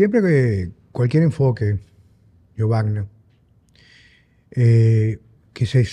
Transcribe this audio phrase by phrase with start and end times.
[0.00, 1.78] Siempre que cualquier enfoque,
[2.56, 3.04] Wagner,
[4.50, 5.18] eh,
[5.52, 5.86] que se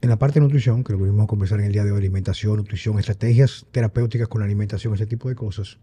[0.00, 1.90] en la parte de nutrición, que lo que vamos a conversar en el día de
[1.90, 5.80] hoy, alimentación, nutrición, estrategias terapéuticas con la alimentación, ese tipo de cosas.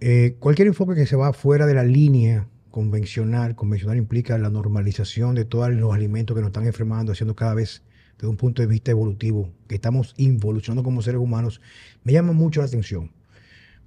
[0.00, 5.34] Eh, cualquier enfoque que se va fuera de la línea convencional, convencional implica la normalización
[5.34, 7.82] de todos los alimentos que nos están enfermando, haciendo cada vez
[8.16, 11.60] desde un punto de vista evolutivo, que estamos involucionando como seres humanos,
[12.04, 13.17] me llama mucho la atención.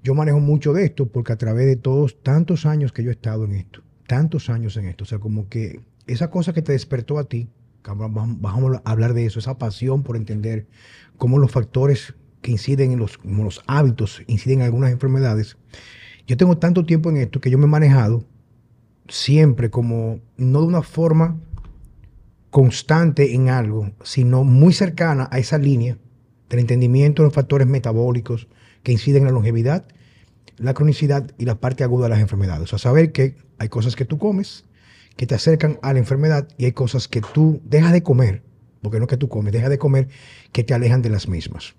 [0.04, 3.14] Yo manejo mucho de esto porque a través de todos tantos años que yo he
[3.14, 6.72] estado en esto, tantos años en esto, o sea, como que esa cosa que te
[6.72, 7.50] despertó a ti,
[7.84, 10.68] vamos a hablar de eso, esa pasión por entender
[11.18, 15.58] cómo los factores que inciden en los, los hábitos inciden en algunas enfermedades.
[16.26, 18.26] Yo tengo tanto tiempo en esto que yo me he manejado
[19.08, 21.40] siempre como no de una forma
[22.50, 25.98] constante en algo, sino muy cercana a esa línea
[26.50, 28.48] del entendimiento de los factores metabólicos
[28.84, 29.86] que inciden en la longevidad,
[30.58, 32.64] la cronicidad y la parte aguda de las enfermedades.
[32.64, 34.66] O sea, saber que hay cosas que tú comes
[35.16, 38.42] que te acercan a la enfermedad y hay cosas que tú dejas de comer,
[38.82, 40.08] porque no que tú comes, dejas de comer,
[40.52, 41.76] que te alejan de las mismas.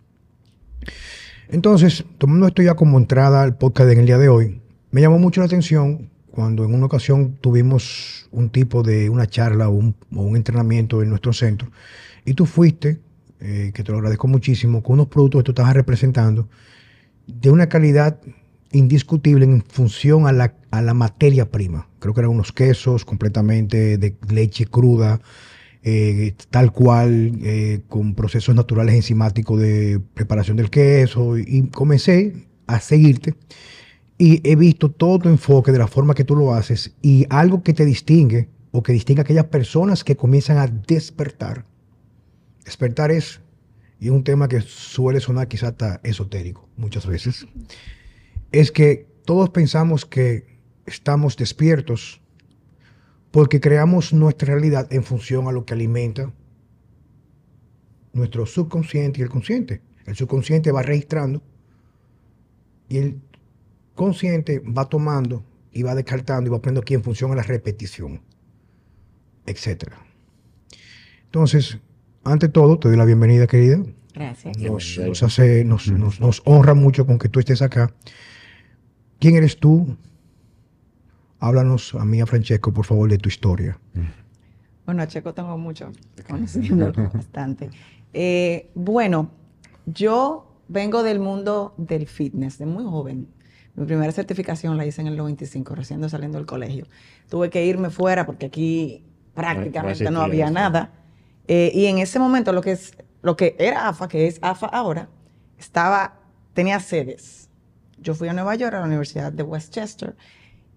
[1.48, 4.60] Entonces, tomando esto ya como entrada al podcast en el día de hoy,
[4.90, 9.68] me llamó mucho la atención cuando en una ocasión tuvimos un tipo de una charla
[9.68, 9.96] o un,
[10.36, 11.70] entrenamiento en nuestro centro
[12.24, 13.00] y tú fuiste,
[13.40, 16.48] eh, que te lo agradezco muchísimo, con unos productos que tú estabas representando
[17.26, 18.20] de una calidad
[18.72, 21.88] indiscutible en función a la, a la materia prima.
[21.98, 25.20] Creo que eran unos quesos completamente de leche cruda,
[25.84, 32.80] eh, tal cual, eh, con procesos naturales enzimáticos de preparación del queso, y comencé a
[32.80, 33.34] seguirte.
[34.16, 37.62] Y he visto todo tu enfoque de la forma que tú lo haces y algo
[37.62, 41.66] que te distingue o que distingue a aquellas personas que comienzan a despertar.
[42.64, 43.40] Despertar es,
[44.02, 47.46] y un tema que suele sonar quizá hasta esotérico muchas veces,
[48.50, 52.20] es que todos pensamos que estamos despiertos
[53.30, 56.32] porque creamos nuestra realidad en función a lo que alimenta
[58.12, 59.82] nuestro subconsciente y el consciente.
[60.04, 61.40] El subconsciente va registrando
[62.88, 63.20] y el
[63.94, 68.20] consciente va tomando y va descartando y va poniendo aquí en función a la repetición,
[69.46, 69.92] etc.
[71.26, 71.78] Entonces,
[72.24, 73.82] ante todo, te doy la bienvenida, querida.
[74.14, 74.58] Gracias.
[74.58, 77.92] Nos, hace, nos, nos, honra mucho con que tú estés acá.
[79.18, 79.96] ¿Quién eres tú?
[81.38, 83.78] Háblanos a mí, a Francesco, por favor, de tu historia.
[84.84, 85.90] Bueno, a Checo tengo mucho
[86.28, 87.70] conocimiento, bastante.
[88.12, 89.30] Eh, bueno,
[89.86, 93.28] yo vengo del mundo del fitness, de muy joven.
[93.74, 96.86] Mi primera certificación la hice en el 95, recién saliendo del colegio.
[97.28, 99.04] Tuve que irme fuera porque aquí
[99.34, 100.92] prácticamente no, había nada.
[101.54, 102.78] Eh, y en ese momento lo que,
[103.20, 105.10] lo que era AFA, que es AFA ahora,
[105.58, 106.14] estaba,
[106.54, 107.50] tenía sedes.
[107.98, 110.16] Yo fui a Nueva York, a la Universidad de Westchester,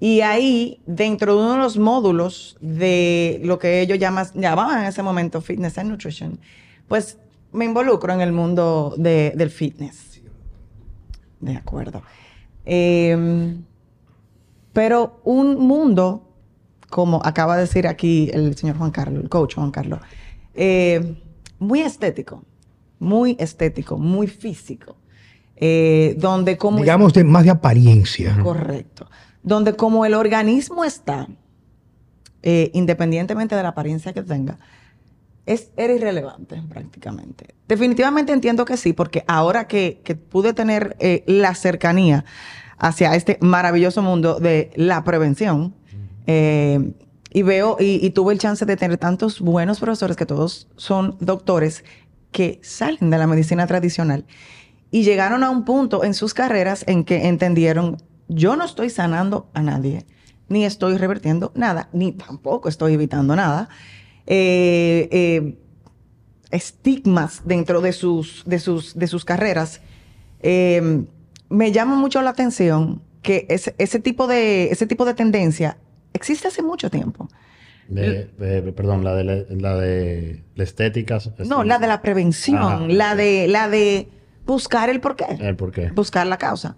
[0.02, 4.88] y ahí, dentro de uno de los módulos de lo que ellos llaman, llamaban en
[4.88, 6.40] ese momento Fitness and Nutrition,
[6.90, 7.19] pues
[7.53, 10.22] me involucro en el mundo del fitness.
[11.40, 12.03] De acuerdo.
[12.66, 13.64] Em,
[14.74, 16.34] pero un mundo,
[16.90, 20.02] como acaba de decir aquí el señor Juan Carlos, el coach Juan Carlos,
[20.56, 21.22] eh,
[21.60, 22.44] muy estético,
[23.00, 24.98] muy estético, muy físico.
[25.58, 26.80] Eh, donde como...
[26.80, 28.38] Digamos de más de apariencia.
[28.44, 29.10] Correcto.
[29.42, 31.28] Donde como el organismo está,
[32.44, 34.60] eh, independientemente de la apariencia que tenga,
[35.46, 37.56] es, era irrelevante prácticamente.
[37.68, 42.26] Definitivamente entiendo que sí, porque ahora que, pude tener eh, la cercanía
[42.78, 45.74] hacia este maravilloso mundo de la prevención,
[46.28, 46.94] eh,
[47.35, 51.84] y veo, y, tuve el chance de tener tantos buenos profesores que todos son doctores
[52.31, 54.25] que salen de la medicina tradicional
[54.90, 57.97] y llegaron a un punto en sus carreras en que entendieron,
[58.29, 60.06] yo no estoy sanando a nadie,
[60.47, 63.67] ni estoy revertiendo nada, ni tampoco estoy evitando nada.
[64.28, 65.57] Eh, eh,
[66.52, 69.81] estigmas dentro de sus, de sus, de sus carreras,
[70.40, 71.03] eh,
[71.49, 75.78] me llama mucho la atención que ese, ese, tipo de, ese tipo de tendencia
[76.16, 77.28] existe hace mucho tiempo.
[77.88, 81.20] perdón, la de la, de la estética.
[81.40, 84.09] No, la de la prevención, la, de, la de
[84.46, 85.26] buscar el porqué.
[85.40, 85.91] El porqué.
[85.91, 86.78] Buscar la causa.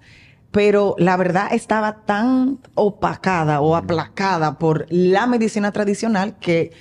[0.52, 6.72] Pero la verdad estaba tan opacada o aplacada por la medicina tradicional que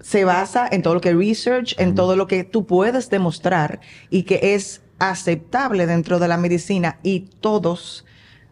[0.00, 3.80] se basa en todo lo que es research, en todo lo que tú puedes demostrar
[4.10, 8.04] y que es aceptable dentro de la medicina y todos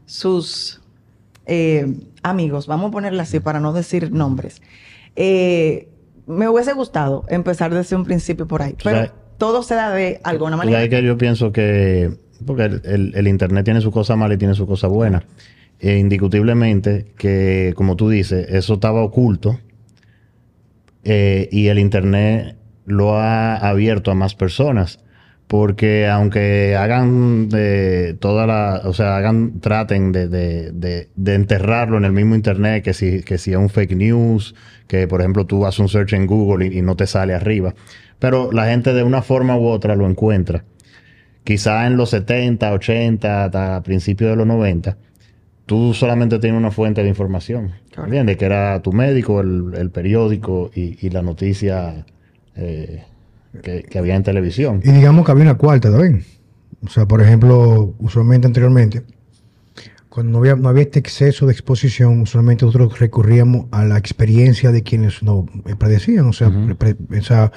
[0.06, 0.81] sus
[1.50, 4.62] eh, amigos, vamos a ponerle así para no decir nombres,
[5.17, 5.88] eh,
[6.29, 10.56] me hubiese gustado empezar desde un principio por ahí, pero todo se da de alguna
[10.56, 10.88] manera.
[10.88, 12.17] que yo pienso que,
[12.47, 15.25] porque el, Internet tiene su cosa mala y tiene su cosa buena.
[15.81, 19.58] eh, indiscutiblemente que, como tú dices, eso estaba oculto
[21.02, 22.56] eh, y el Internet
[22.87, 25.00] lo ha abierto a más personas.
[25.50, 31.99] Porque aunque hagan de toda la, o sea, hagan, traten de, de, de, de enterrarlo
[31.99, 34.55] en el mismo internet, que si, que si es un fake news,
[34.87, 37.75] que por ejemplo tú haces un search en Google y, y no te sale arriba.
[38.20, 40.62] Pero la gente de una forma u otra lo encuentra.
[41.43, 44.99] Quizá en los 70, 80, hasta principios de los 90,
[45.67, 47.73] tú solamente tienes una fuente de información.
[47.97, 48.37] ¿Entiendes?
[48.37, 52.06] Que era tu médico, el, el periódico y, y la noticia
[52.55, 53.02] eh,
[53.62, 54.81] que, que había en televisión.
[54.85, 56.25] Y digamos que había una cuarta también.
[56.82, 59.02] O sea, por ejemplo, usualmente anteriormente,
[60.08, 64.73] cuando no había, no había este exceso de exposición, usualmente nosotros recurríamos a la experiencia
[64.73, 66.26] de quienes nos eh, predecían.
[66.26, 67.52] O sea, pre- o sea,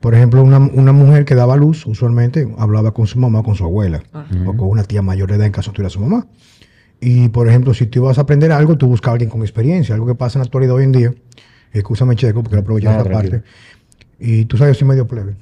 [0.00, 3.54] por ejemplo, una, una mujer que daba luz, usualmente hablaba con su mamá o con
[3.54, 4.02] su abuela,
[4.46, 6.26] o con una tía mayor de edad en caso tuviera su mamá.
[7.00, 9.94] Y, por ejemplo, si tú ibas a aprender algo, tú buscabas a alguien con experiencia.
[9.94, 11.14] Algo que pasa en la actualidad hoy en día,
[11.72, 13.30] escúchame, Checo, porque lo aproveché No, tranquilo.
[13.40, 13.42] parte.
[14.18, 15.34] Y tú sabes, yo soy medio plebe.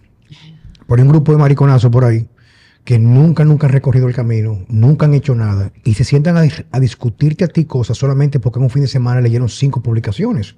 [0.87, 2.29] Por un grupo de mariconazos por ahí
[2.85, 6.43] que nunca, nunca han recorrido el camino, nunca han hecho nada y se sientan a,
[6.71, 10.57] a discutirte a ti cosas solamente porque en un fin de semana leyeron cinco publicaciones.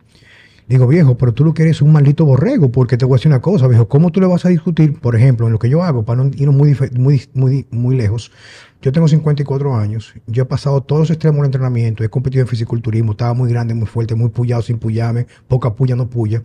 [0.66, 3.30] Digo, viejo, pero tú lo que eres un maldito borrego, porque te voy a decir
[3.30, 5.82] una cosa, viejo, ¿cómo tú le vas a discutir, por ejemplo, en lo que yo
[5.82, 8.32] hago, para no irnos muy, muy, muy, muy lejos?
[8.80, 12.48] Yo tengo 54 años, yo he pasado todos los extremos del entrenamiento, he competido en
[12.48, 16.42] fisiculturismo, estaba muy grande, muy fuerte, muy pullado, sin pullarme, poca puya, no puya.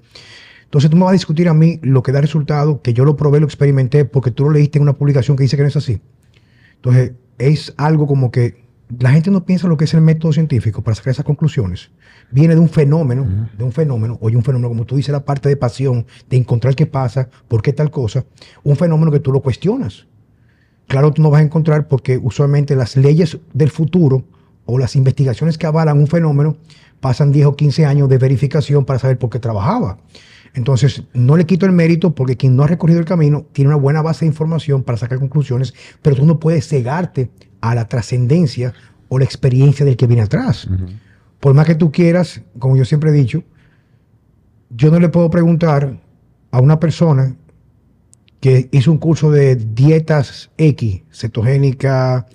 [0.69, 3.15] Entonces tú me vas a discutir a mí lo que da resultado, que yo lo
[3.15, 5.75] probé, lo experimenté, porque tú lo leíste en una publicación que dice que no es
[5.75, 5.99] así.
[6.75, 8.69] Entonces es algo como que
[8.99, 11.89] la gente no piensa lo que es el método científico para sacar esas conclusiones.
[12.29, 15.49] Viene de un fenómeno, de un fenómeno, oye, un fenómeno, como tú dices, la parte
[15.49, 18.25] de pasión, de encontrar qué pasa, por qué tal cosa,
[18.63, 20.05] un fenómeno que tú lo cuestionas.
[20.85, 24.23] Claro, tú no vas a encontrar porque usualmente las leyes del futuro
[24.65, 26.57] o las investigaciones que avalan un fenómeno
[26.99, 29.97] pasan 10 o 15 años de verificación para saber por qué trabajaba.
[30.53, 33.77] Entonces, no le quito el mérito porque quien no ha recorrido el camino tiene una
[33.77, 37.29] buena base de información para sacar conclusiones, pero tú no puedes cegarte
[37.61, 38.73] a la trascendencia
[39.07, 40.67] o la experiencia del que viene atrás.
[41.39, 43.43] Por más que tú quieras, como yo siempre he dicho,
[44.69, 45.99] yo no le puedo preguntar
[46.51, 47.35] a una persona
[48.39, 52.27] que hizo un curso de dietas X, cetogénica,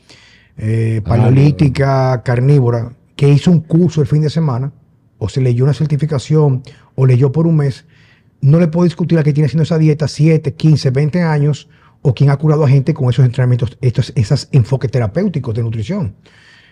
[0.57, 4.73] eh, paleolítica, carnívora, que hizo un curso el fin de semana,
[5.19, 6.63] o se leyó una certificación,
[6.95, 7.87] o leyó por un mes,
[8.45, 11.67] no le puedo discutir a que tiene haciendo esa dieta 7, 15, 20 años,
[12.03, 16.15] o quien ha curado a gente con esos entrenamientos, estos esos enfoques terapéuticos de nutrición.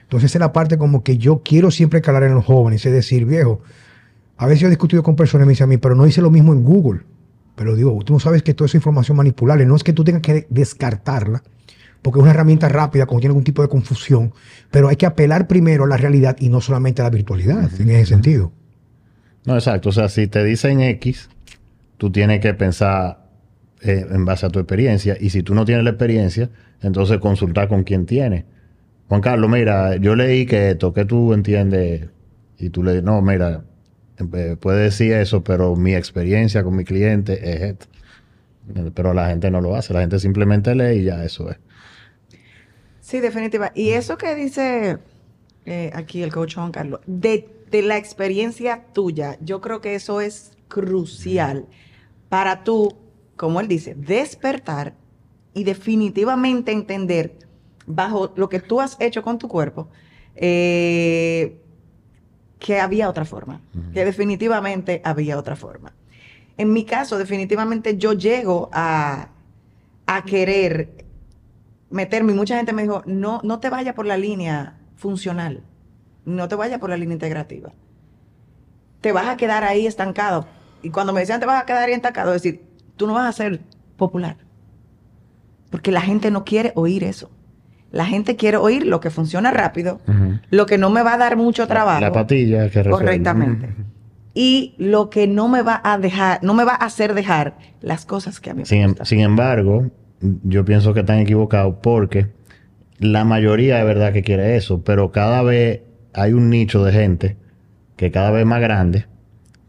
[0.02, 2.92] Entonces, esa es la parte como que yo quiero siempre calar en los jóvenes, es
[2.92, 3.62] decir, viejo,
[4.36, 6.20] a veces yo he discutido con personas y me dicen a mí, pero no hice
[6.20, 7.00] lo mismo en Google.
[7.54, 10.20] Pero digo, tú no sabes que toda esa información manipulable, no es que tú tengas
[10.20, 11.42] que descartarla,
[12.02, 14.34] porque es una herramienta rápida cuando tiene algún tipo de confusión,
[14.70, 17.88] pero hay que apelar primero a la realidad y no solamente a la virtualidad, en
[17.88, 18.52] ese sentido.
[19.46, 19.88] No, exacto.
[19.88, 21.30] O sea, si te dicen X,
[22.02, 23.28] tú tienes que pensar
[23.80, 25.16] eh, en base a tu experiencia.
[25.20, 26.50] Y si tú no tienes la experiencia,
[26.80, 28.44] entonces consultar con quien tiene.
[29.06, 32.08] Juan Carlos, mira, yo leí que esto, que tú entiendes.
[32.58, 33.62] Y tú le dices, no, mira,
[34.18, 37.86] eh, puede decir eso, pero mi experiencia con mi cliente es esto.
[38.94, 39.94] Pero la gente no lo hace.
[39.94, 41.58] La gente simplemente lee y ya eso es.
[43.00, 43.70] Sí, definitiva.
[43.76, 44.98] Y eso que dice
[45.66, 50.20] eh, aquí el coach Juan Carlos, de, de la experiencia tuya, yo creo que eso
[50.20, 51.68] es crucial
[52.32, 52.96] para tú,
[53.36, 54.94] como él dice, despertar
[55.52, 57.36] y definitivamente entender
[57.84, 59.90] bajo lo que tú has hecho con tu cuerpo,
[60.34, 61.60] eh,
[62.58, 63.60] que había otra forma,
[63.92, 65.92] que definitivamente había otra forma.
[66.56, 69.28] En mi caso, definitivamente yo llego a,
[70.06, 71.04] a querer
[71.90, 72.32] meterme.
[72.32, 75.64] Y mucha gente me dijo, no, no te vayas por la línea funcional,
[76.24, 77.74] no te vayas por la línea integrativa.
[79.02, 80.46] Te vas a quedar ahí estancado.
[80.82, 82.62] Y cuando me decían te vas a quedar ahí estancado, es decir,
[82.96, 83.60] tú no vas a ser
[83.96, 84.36] popular.
[85.70, 87.30] Porque la gente no quiere oír eso.
[87.90, 90.00] La gente quiere oír lo que funciona rápido,
[90.50, 92.00] lo que no me va a dar mucho trabajo.
[92.00, 92.90] La patilla que resuelve.
[93.06, 93.68] Correctamente.
[94.34, 98.06] Y lo que no me va a dejar, no me va a hacer dejar las
[98.06, 99.06] cosas que a mí me Sin, em- gustan.
[99.06, 99.90] sin embargo,
[100.42, 102.28] yo pienso que están equivocados porque
[102.98, 105.82] la mayoría de verdad que quiere eso, pero cada vez
[106.14, 107.36] hay un nicho de gente
[107.96, 109.04] que cada vez más grande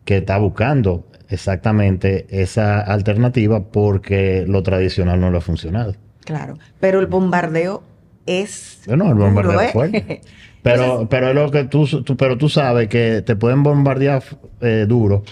[0.05, 5.95] que está buscando exactamente esa alternativa porque lo tradicional no le ha funcionado.
[6.25, 6.57] Claro.
[6.79, 7.83] Pero el bombardeo
[8.25, 8.81] es.
[8.87, 10.21] Bueno, el bombardeo es fuerte.
[10.63, 14.23] Pero, Entonces- pero es lo que tú, tú- pero tú sabes que te pueden bombardear
[14.61, 15.23] eh, duro,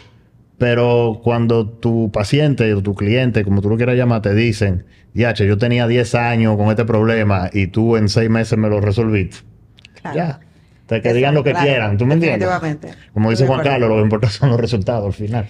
[0.57, 5.47] pero cuando tu paciente o tu cliente, como tú lo quieras llamar, te dicen, yache,
[5.47, 9.37] yo tenía 10 años con este problema y tú en 6 meses me lo resolviste.
[10.01, 10.17] Claro.
[10.17, 10.39] Ya.
[10.91, 12.47] Sea, que digan lo que Claro, quieran, ¿tú me entiendes?
[12.47, 12.93] definitivamente.
[13.13, 13.61] Como dice Juan.
[13.63, 15.47] Carlos, lo que importa son los resultados al final.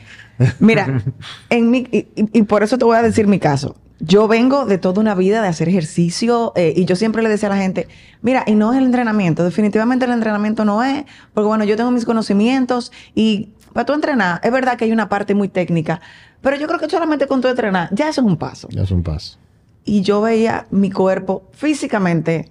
[0.59, 1.01] Mira,
[1.49, 3.75] en mi, y por eso te voy a decir mi caso.
[3.99, 7.49] Yo vengo de toda una vida de hacer ejercicio eh, y yo siempre le decía
[7.49, 7.87] a la gente,
[8.23, 11.03] mira, y no es el entrenamiento, definitivamente el entrenamiento no es,
[11.35, 15.07] porque bueno, yo tengo mis conocimientos y para tú entrenar, es verdad que hay una
[15.07, 16.01] parte muy técnica,
[16.41, 18.67] pero yo creo que solamente con tu entrenar, ya eso es un paso.
[18.71, 19.37] Ya es un paso.
[19.85, 22.49] Y yo veía mi cuerpo físicamente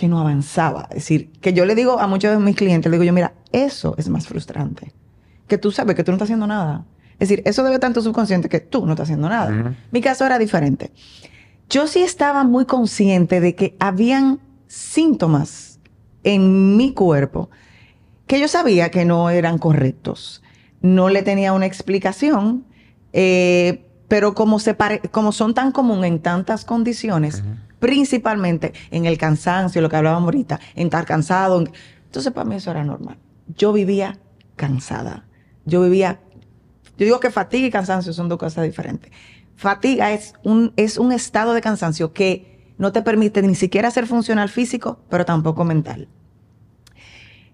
[0.00, 0.86] que no avanzaba.
[0.90, 3.34] Es decir, que yo le digo a muchos de mis clientes, le digo yo, mira,
[3.52, 4.94] eso es más frustrante.
[5.46, 6.86] Que tú sabes que tú no estás haciendo nada.
[7.18, 9.76] Es decir, eso debe tanto subconsciente que tú no estás haciendo nada.
[9.90, 10.90] Mi caso era diferente.
[11.68, 15.78] Yo sí estaba muy consciente de que habían síntomas
[16.24, 17.50] en mi cuerpo
[18.26, 20.42] que yo sabía que no eran correctos.
[20.80, 22.64] No le tenía una explicación,
[23.12, 27.42] eh, pero como, se pare- como son tan común en tantas condiciones,
[27.80, 31.60] principalmente en el cansancio, lo que hablábamos ahorita, en estar cansado.
[31.60, 31.70] en-
[32.04, 33.18] Entonces, para mí eso era normal.
[33.56, 34.18] Yo vivía
[34.56, 35.24] cansada.
[35.64, 36.20] Yo vivía
[36.98, 39.10] yo digo que fatiga y cansancio son dos cosas diferentes.
[39.56, 44.06] Fatiga es un, es un estado de cansancio que no te permite ni siquiera hacer
[44.06, 46.08] funcional físico, pero tampoco mental.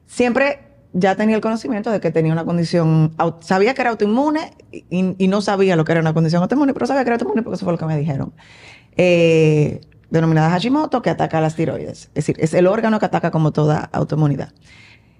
[0.07, 0.61] Siempre
[0.93, 5.29] ya tenía el conocimiento de que tenía una condición, sabía que era autoinmune y, y
[5.29, 7.65] no sabía lo que era una condición autoinmune, pero sabía que era autoinmune porque eso
[7.67, 8.33] fue lo que me dijeron.
[8.97, 12.05] Eh, denominada Hashimoto, que ataca las tiroides.
[12.09, 14.53] Es decir, es el órgano que ataca como toda autoinmunidad.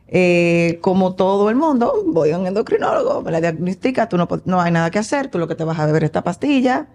[0.09, 4.61] Eh, como todo el mundo, voy a un endocrinólogo, me la diagnostica, tú no, no
[4.61, 6.87] hay nada que hacer, tú lo que te vas a beber esta pastilla,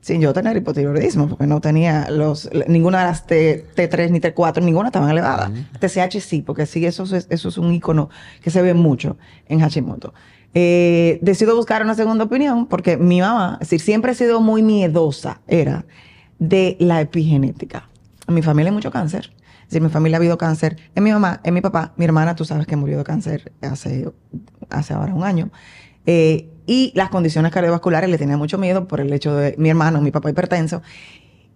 [0.00, 4.62] sin yo tener hipotiroidismo, porque no tenía los, ninguna de las T, T3 ni T4,
[4.62, 5.50] ninguna estaban elevadas.
[5.78, 8.08] TSH sí, porque sí, eso es, eso es un icono
[8.42, 10.14] que se ve mucho en Hashimoto.
[10.54, 14.62] Eh, decido buscar una segunda opinión porque mi mamá, es decir, siempre he sido muy
[14.62, 15.84] miedosa, era
[16.48, 17.88] de la epigenética.
[18.26, 19.30] En mi familia hay mucho cáncer.
[19.34, 20.76] Es decir, en mi familia ha habido cáncer.
[20.94, 24.10] En mi mamá, en mi papá, mi hermana, tú sabes que murió de cáncer hace,
[24.70, 25.50] hace ahora un año.
[26.06, 30.00] Eh, y las condiciones cardiovasculares le tenía mucho miedo por el hecho de mi hermano,
[30.00, 30.82] mi papá hipertenso.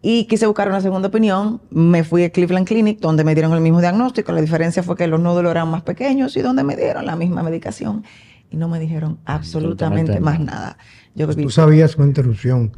[0.00, 1.60] Y quise buscar una segunda opinión.
[1.70, 4.32] Me fui a Cleveland Clinic, donde me dieron el mismo diagnóstico.
[4.32, 7.42] La diferencia fue que los nódulos eran más pequeños y donde me dieron la misma
[7.42, 8.04] medicación.
[8.50, 10.78] Y no me dijeron absolutamente Absolutamente más nada.
[11.14, 12.72] Yo viví Tú sabías, una interrupción.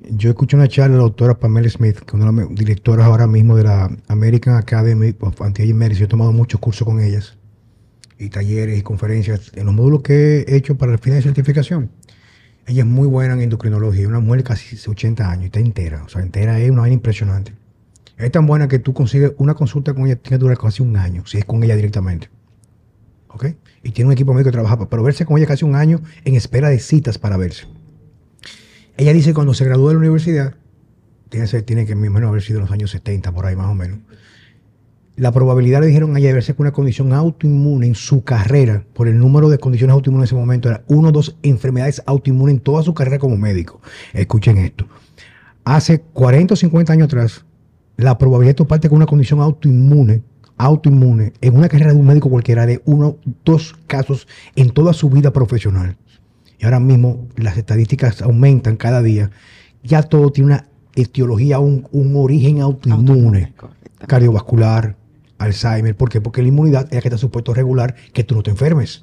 [0.00, 3.06] Yo escuché una charla de la doctora Pamela Smith, que es una de las directoras
[3.06, 6.00] ahora mismo de la American Academy of Anti-Aging Medicine.
[6.00, 7.36] Yo he tomado muchos cursos con ellas
[8.18, 11.90] y talleres y conferencias en los módulos que he hecho para el fin de certificación.
[12.66, 16.04] Ella es muy buena en endocrinología, una mujer casi 80 años y está entera.
[16.04, 17.52] O sea, entera es una vaina impresionante.
[18.18, 20.96] Es tan buena que tú consigues una consulta con ella, tiene que durar casi un
[20.96, 22.28] año, si es con ella directamente.
[23.28, 23.46] ¿Ok?
[23.82, 26.34] Y tiene un equipo médico que trabaja, pero verse con ella casi un año en
[26.34, 27.66] espera de citas para verse.
[28.98, 30.54] Ella dice que cuando se graduó de la universidad,
[31.28, 33.74] tiene, tiene que, me imagino, haber sido en los años 70, por ahí más o
[33.74, 34.00] menos.
[35.14, 38.84] La probabilidad, le dijeron a ella, de verse con una condición autoinmune en su carrera,
[38.94, 42.56] por el número de condiciones autoinmunes en ese momento, era uno o dos enfermedades autoinmunes
[42.56, 43.80] en toda su carrera como médico.
[44.12, 44.84] Escuchen esto.
[45.64, 47.44] Hace 40 o 50 años atrás,
[47.96, 50.24] la probabilidad de toparte con una condición autoinmune,
[50.56, 54.26] autoinmune, en una carrera de un médico cualquiera, de uno, dos casos
[54.56, 55.96] en toda su vida profesional.
[56.58, 59.30] Y ahora mismo las estadísticas aumentan cada día.
[59.82, 63.54] Ya todo tiene una etiología, un, un origen autoinmune,
[64.06, 64.96] cardiovascular,
[65.38, 65.96] Alzheimer.
[65.96, 66.20] ¿Por qué?
[66.20, 69.02] Porque la inmunidad es la que está supuesto a regular que tú no te enfermes.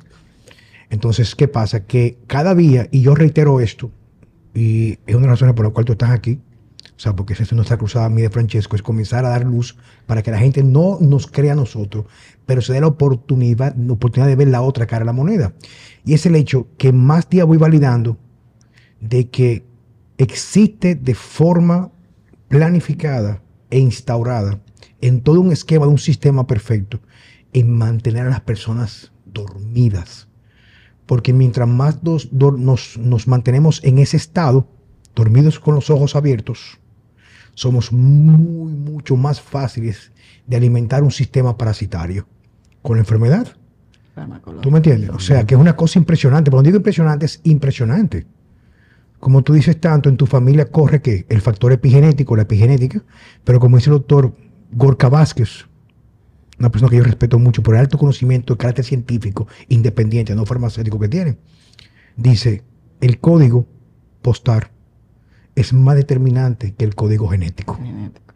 [0.89, 1.85] Entonces, ¿qué pasa?
[1.85, 3.89] Que cada día, y yo reitero esto,
[4.53, 6.39] y es una de las razones por la cual tú estás aquí,
[6.97, 9.77] o sea, porque esa es nuestra cruzada mí de Francesco, es comenzar a dar luz
[10.05, 12.05] para que la gente no nos crea a nosotros,
[12.45, 15.53] pero se dé la oportunidad, la oportunidad de ver la otra cara de la moneda.
[16.05, 18.17] Y es el hecho que más día voy validando
[19.01, 19.65] de que
[20.17, 21.91] existe de forma
[22.47, 24.61] planificada e instaurada
[25.01, 27.01] en todo un esquema de un sistema perfecto
[27.51, 30.29] en mantener a las personas dormidas.
[31.05, 34.69] Porque mientras más nos, nos mantenemos en ese estado,
[35.13, 36.79] dormidos con los ojos abiertos,
[37.55, 40.11] somos muy, mucho más fáciles
[40.45, 42.27] de alimentar un sistema parasitario
[42.81, 43.47] con la enfermedad.
[44.61, 45.09] ¿Tú me entiendes?
[45.09, 46.51] O sea, que es una cosa impresionante.
[46.51, 48.27] Cuando digo impresionante, es impresionante.
[49.19, 53.03] Como tú dices tanto, en tu familia corre que el factor epigenético, la epigenética,
[53.43, 54.35] pero como dice el doctor
[54.71, 55.65] Gorka Vázquez,
[56.59, 60.45] una persona que yo respeto mucho por el alto conocimiento de carácter científico, independiente, no
[60.45, 61.37] farmacéutico que tiene,
[62.15, 62.63] dice,
[63.01, 63.67] el código
[64.21, 64.69] postal
[65.55, 68.33] es más determinante que el código genético, Genético.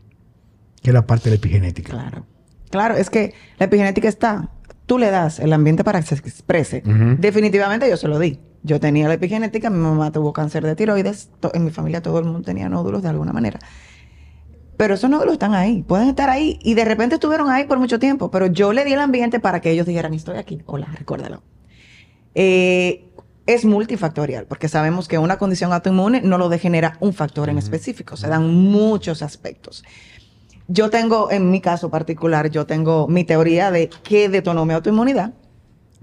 [0.82, 1.92] que la parte de la epigenética.
[1.92, 2.26] Claro.
[2.70, 4.50] Claro, es que la epigenética está.
[4.86, 6.82] Tú le das el ambiente para que se exprese.
[7.20, 8.40] Definitivamente yo se lo di.
[8.64, 12.26] Yo tenía la epigenética, mi mamá tuvo cáncer de tiroides, en mi familia todo el
[12.26, 13.60] mundo tenía nódulos de alguna manera.
[14.78, 18.00] Pero esos nódulos están ahí, pueden estar ahí y de repente estuvieron ahí por mucho
[18.00, 21.44] tiempo, pero yo le di el ambiente para que ellos dijeran, estoy aquí, hola, recuérdalo.
[22.36, 23.09] Eh,
[23.50, 28.15] es multifactorial, porque sabemos que una condición autoinmune no lo degenera un factor en específico,
[28.15, 29.84] se dan muchos aspectos.
[30.68, 35.34] Yo tengo, en mi caso particular, yo tengo mi teoría de qué detonó mi autoinmunidad,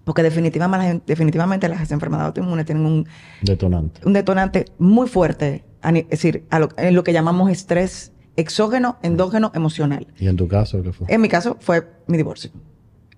[0.02, 3.06] porque definitivamente, definitivamente las enfermedades autoinmunes tienen un
[3.42, 4.00] Detonante.
[4.04, 9.52] un detonante muy fuerte, es decir, a lo, en lo que llamamos estrés exógeno, endógeno,
[9.54, 10.08] emocional.
[10.18, 11.06] ¿Y en tu caso qué fue?
[11.08, 12.50] En mi caso fue mi divorcio.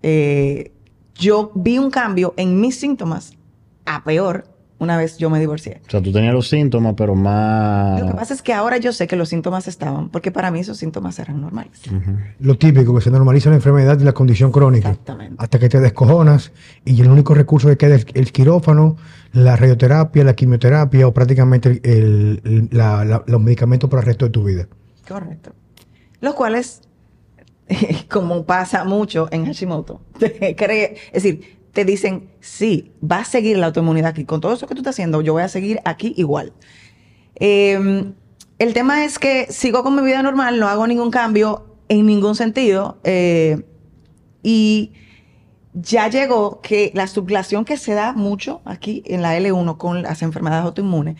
[0.03, 0.75] Eh,
[1.15, 3.38] yo vi un cambio en mis síntomas
[3.89, 4.45] a peor
[4.81, 5.81] una vez yo me divorcié.
[5.89, 8.01] O sea, tú tenías los síntomas, pero más...
[8.01, 10.61] Lo que pasa es que ahora yo sé que los síntomas estaban, porque para mí
[10.61, 11.81] esos síntomas eran normales.
[12.39, 14.91] Lo típico, que se normaliza la enfermedad y la condición crónica.
[14.91, 15.35] Exactamente.
[15.39, 16.53] Hasta que te descojonas
[16.85, 18.97] y el único recurso que queda es el quirófano,
[19.33, 24.27] la radioterapia, la quimioterapia o prácticamente el- el- la- la- los medicamentos para el resto
[24.27, 24.69] de tu vida.
[25.09, 25.55] Correcto.
[26.21, 26.83] Los cuales,
[28.09, 33.57] como pasa mucho en Hashimoto, te cree- es decir, te dicen, sí, va a seguir
[33.57, 34.25] la autoinmunidad aquí.
[34.25, 36.53] Con todo eso que tú estás haciendo, yo voy a seguir aquí igual.
[37.37, 38.13] Eh,
[38.59, 42.35] el tema es que sigo con mi vida normal, no hago ningún cambio en ningún
[42.35, 42.99] sentido.
[43.05, 43.63] eh,
[44.43, 44.93] y
[45.73, 50.23] ya llegó que la sublación que se da mucho aquí en la L1 con las
[50.23, 51.15] enfermedades autoinmunes,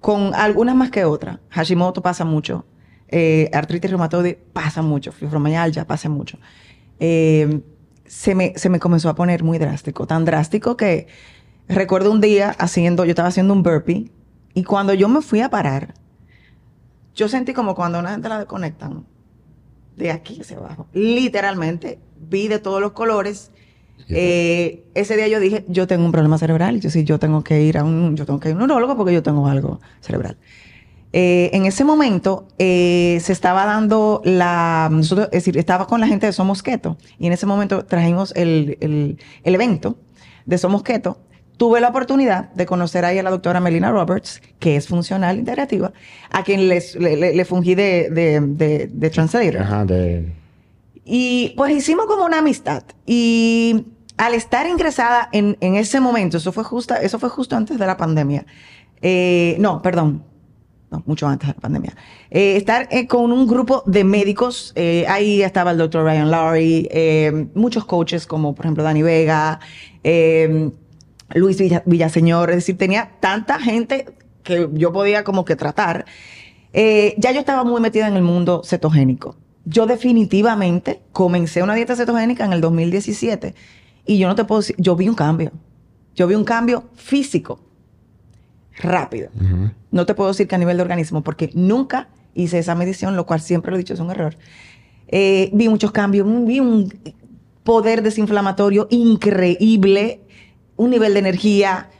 [0.00, 2.64] con algunas más que otras, Hashimoto pasa mucho,
[3.08, 6.38] eh, artritis reumatoide pasa mucho, fibromialgia pasa mucho,
[6.98, 7.60] eh,
[8.08, 11.06] se, me, se me comenzó a poner muy drástico, tan drástico que
[11.68, 14.10] recuerdo un día haciendo, yo estaba haciendo un burpee
[14.54, 15.94] y cuando yo me fui a parar,
[17.14, 19.04] yo sentí como cuando una gente la desconectan
[19.96, 20.86] de aquí hacia abajo.
[20.92, 23.50] Literalmente, vi de todos los colores.
[24.08, 26.76] Eh, ese día yo dije, yo tengo un problema cerebral.
[26.76, 28.60] Y yo sí, yo tengo que ir a un, yo tengo que ir a un
[28.60, 30.38] neurólogo porque yo tengo algo cerebral.
[31.12, 36.06] Eh, en ese momento eh, se estaba dando la, nosotros, es decir, estaba con la
[36.06, 39.96] gente de Somos Keto y en ese momento trajimos el, el- el evento
[40.44, 41.18] de Somos Keto.
[41.56, 45.92] Tuve la oportunidad de conocer ahí a la doctora Melina Roberts, que es funcional integrativa,
[46.30, 49.62] a quien les- le, le- le fungí de, de, de- de translator.
[49.62, 50.32] Ajá, de...
[51.04, 52.82] Y pues hicimos como una amistad.
[53.06, 53.86] Y
[54.18, 57.86] al estar ingresada en, en ese momento, eso fue, justo, eso fue justo antes de
[57.86, 58.44] la pandemia.
[59.00, 60.22] Eh, no, perdón.
[60.90, 61.94] No, mucho antes de la pandemia.
[62.30, 66.88] Eh, estar eh, con un grupo de médicos, eh, ahí estaba el doctor Ryan Lowry,
[66.90, 69.60] eh, muchos coaches como por ejemplo Dani Vega,
[71.34, 74.06] Luis Villa- Villaseñor, es decir, tenía tanta gente
[74.42, 76.06] que yo podía como que tratar.
[76.72, 79.36] Ya yo estaba muy metida en el mundo cetogénico.
[79.66, 83.54] Yo definitivamente comencé una dieta cetogénica en el 2017
[84.06, 85.52] y yo no te puedo decir, yo vi un cambio.
[86.14, 87.60] Yo vi un cambio físico,
[88.78, 89.30] rápido.
[89.34, 89.70] Ujú.
[89.90, 93.26] No te puedo decir que a nivel de organismo, porque nunca hice esa medición, lo
[93.26, 94.36] cual siempre lo he dicho es un error.
[95.08, 96.92] Eh, vi muchos cambios, vi un
[97.64, 100.20] poder desinflamatorio increíble,
[100.76, 101.90] un nivel de energía.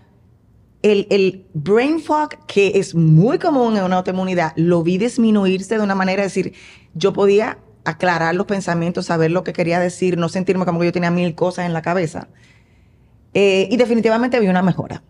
[0.82, 5.82] El, el brain fog, que es muy común en una autoinmunidad, lo vi disminuirse de
[5.82, 6.54] una manera, es decir,
[6.94, 10.92] yo podía aclarar los pensamientos, saber lo que quería decir, no sentirme como que yo
[10.92, 12.28] tenía mil cosas en la cabeza.
[13.34, 15.02] Eh, y definitivamente vi una mejora.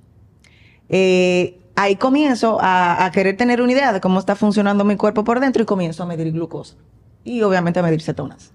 [0.89, 5.25] Eh, ahí comienzo a, a querer tener una idea de cómo está funcionando mi cuerpo
[5.25, 6.75] por dentro y comienzo a medir glucosa.
[7.25, 8.53] Y obviamente a medir cetonas.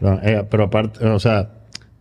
[0.00, 1.50] Pero, eh, pero aparte, o sea,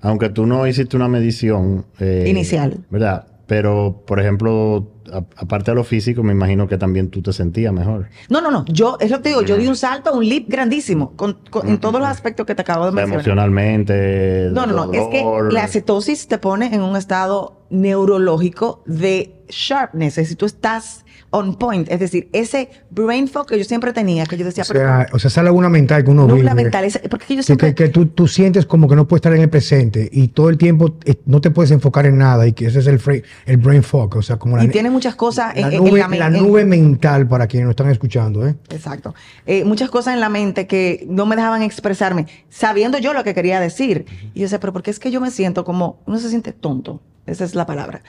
[0.02, 1.86] aunque tú no hiciste una medición...
[2.00, 2.80] eh, Inicial.
[2.90, 3.28] ¿Verdad?
[3.48, 7.74] Pero, por ejemplo, a- aparte de lo físico, me imagino que también tú te sentías
[7.74, 8.08] mejor.
[8.30, 8.64] No, no, no.
[8.66, 11.68] Yo, es lo que te digo, yo di un salto, un leap grandísimo con, con-
[11.68, 13.16] en todos los aspectos que te acabo de mencionar.
[13.16, 14.50] emocionalmente...
[14.54, 14.94] No, no, no.
[14.94, 20.18] Es que la cetosis te pone en un estado neurológico de sharpness.
[20.18, 21.90] Es decir, tú estás on point.
[21.90, 25.16] Es decir, ese brain fog que yo siempre tenía, que yo decía, O sea, pero
[25.16, 26.46] o sea, esa laguna mental que uno no vive.
[26.46, 26.84] la mental.
[26.84, 27.74] ese- porque yo Que, siempre...
[27.74, 30.50] que- que tú, tú sientes como que no puedes estar en el presente y todo
[30.50, 33.00] el tiempo eh, no te puedes enfocar en nada y que ese es el,
[33.46, 35.84] el brain fog, o sea, como la, y tiene muchas cosas en, la en- en
[35.86, 38.56] nube, la, men- la en- nube mental para quienes nos están escuchando, ¿eh?
[38.70, 39.16] Exacto.
[39.46, 43.34] Eh, muchas cosas en la mente que no me dejaban expresarme, sabiendo yo lo que
[43.34, 44.06] quería decir.
[44.34, 46.52] Y yo decía, pero ¿por qué es que yo me siento como, uno se siente
[46.52, 47.00] tonto?
[47.26, 48.02] Esa es la palabra.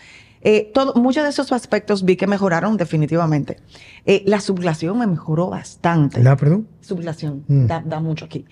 [0.44, 3.58] Eh, todo, muchos de esos aspectos vi que mejoraron definitivamente.
[4.06, 6.22] Eh, la sublación me mejoró bastante.
[6.22, 6.66] ¿La, perdón?
[6.80, 7.66] Sublación, Mm.
[7.66, 8.44] da, da mucho aquí.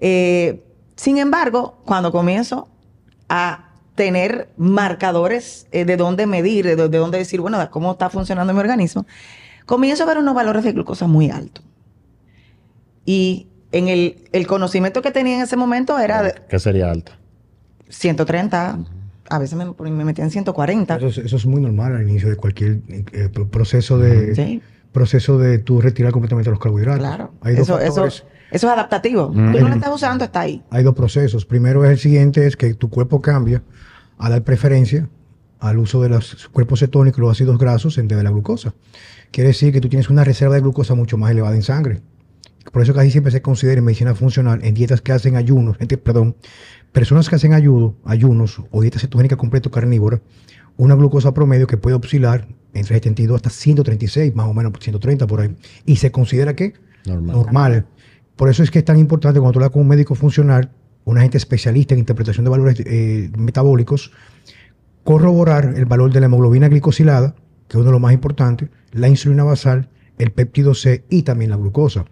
[0.00, 0.62] Eh,
[0.94, 2.68] sin embargo, cuando comienzo
[3.28, 8.10] a tener marcadores eh, de dónde medir, de, de dónde decir, bueno, de cómo está
[8.10, 9.06] funcionando mi organismo,
[9.66, 11.64] comienzo a ver unos valores de glucosa muy altos.
[13.04, 17.12] Y en el, el conocimiento que tenía en ese momento era de ¿Qué sería alta?
[17.88, 18.78] 130,
[19.30, 20.96] a veces me, me metía en 140.
[20.96, 24.62] Eso, es- eso es muy normal al inicio de cualquier eh, pro- proceso de Sí.
[24.92, 27.00] proceso de tú retirar completamente los carbohidratos.
[27.06, 27.32] Claro.
[27.42, 29.28] Hay dos Eso- eso- factores Eso es adaptativo.
[29.28, 29.52] Mm.
[29.52, 30.62] Tú no lo estás usando, está ahí.
[30.70, 31.44] Hay dos procesos.
[31.44, 33.62] Primero es el siguiente, es que tu cuerpo cambia
[34.16, 35.06] a dar preferencia
[35.60, 38.72] al uso de los cuerpos cetónicos, los ácidos grasos en vez de la glucosa.
[39.32, 42.00] Quiere decir que tú tienes una reserva de glucosa mucho más elevada en sangre.
[42.72, 45.98] Por eso casi siempre se considera en medicina funcional, en dietas que hacen ayunos, gente,
[45.98, 46.34] perdón,
[46.98, 50.20] personas que hacen ayuno, ayunos o dieta cetogénica completo carnívora,
[50.76, 55.40] una glucosa promedio que puede oscilar entre 72 hasta 136, más o menos 130 por
[55.40, 55.54] ahí.
[55.86, 56.74] Y se considera que
[57.06, 57.36] Normal.
[57.36, 57.86] normal.
[58.34, 60.72] Por eso es que es tan importante cuando tú hablas con un médico funcional,
[61.04, 64.10] una gente especialista en interpretación de valores eh, metabólicos,
[65.04, 67.36] corroborar el valor de la hemoglobina glicosilada,
[67.68, 71.50] que es uno de los más importantes, la insulina basal, el péptido C y también
[71.50, 72.04] la glucosa.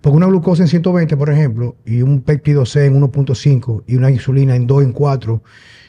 [0.00, 4.10] Porque una glucosa en 120, por ejemplo, y un péptido C en 1.5 y una
[4.10, 5.42] insulina en 2 en 4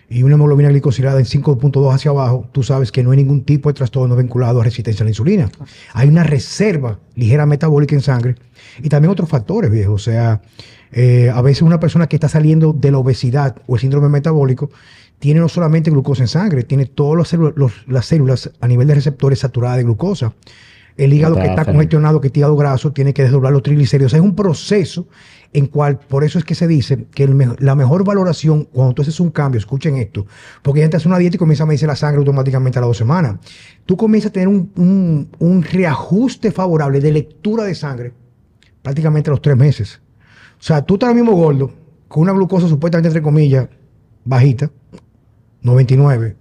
[0.10, 3.70] y una hemoglobina glicosilada en 5.2 hacia abajo, tú sabes que no hay ningún tipo
[3.70, 5.50] de trastorno vinculado a resistencia a la insulina.
[5.94, 8.36] Hay una reserva ligera metabólica en sangre
[8.82, 9.94] y también otros factores, viejo.
[9.94, 10.42] O sea,
[10.92, 14.70] eh, a veces una persona que está saliendo de la obesidad o el síndrome metabólico
[15.18, 18.96] tiene no solamente glucosa en sangre, tiene todas las células, las células a nivel de
[18.96, 20.34] receptores saturadas de glucosa.
[20.98, 24.12] El hígado que está congestionado, que es hígado graso, tiene que desdoblar los triglicéridos.
[24.12, 25.08] O sea, es un proceso
[25.52, 29.02] en cual, por eso es que se dice que el la mejor valoración, cuando tú
[29.04, 30.26] haces un cambio, escuchen esto,
[30.62, 32.90] porque ya te hace una dieta y comienza a medirse la sangre automáticamente a las
[32.90, 33.38] dos semanas.
[33.86, 38.14] Tú comienzas a tener un, un- un reajuste favorable de lectura de sangre
[38.82, 40.02] prácticamente a los tres meses.
[40.60, 41.72] O sea, tú estás mismo gordo,
[42.08, 43.68] con una glucosa supuestamente, entre comillas,
[44.26, 44.72] bajita,
[45.62, 46.36] 99.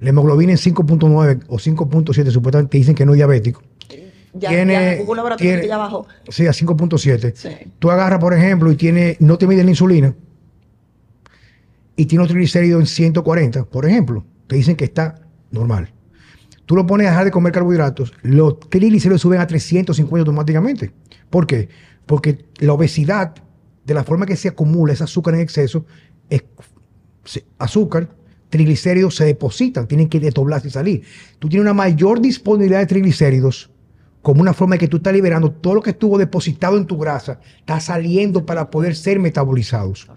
[0.00, 3.62] La hemoglobina en 5.9 o 5.7, supuestamente te dicen que no es diabético.
[4.34, 6.06] Ya, Tiene- ya hubo un laboratorio tiene- que ya bajó.
[6.28, 7.32] Sí, a 5.7.
[7.34, 7.48] Sí.
[7.78, 10.14] Tú agarras, por ejemplo, y tiene, no te mide la insulina
[11.96, 14.24] y tiene un triglicérido en 140, por ejemplo.
[14.46, 15.92] Te dicen que está normal.
[16.66, 20.92] Tú lo pones a dejar de comer carbohidratos, los triglicéridos suben a 350 automáticamente.
[21.30, 21.68] ¿Por qué?
[22.06, 23.34] Porque la obesidad,
[23.84, 25.86] de la forma que se acumula ese azúcar en exceso,
[26.28, 26.42] es
[27.58, 28.10] azúcar,
[28.50, 31.02] triglicéridos se depositan, tienen que desdoblarse y salir.
[31.38, 33.70] Tú tienes una mayor disponibilidad de triglicéridos
[34.22, 36.98] como una forma de que tú estás liberando todo lo que estuvo depositado en tu
[36.98, 40.08] grasa, está saliendo para poder ser metabolizados.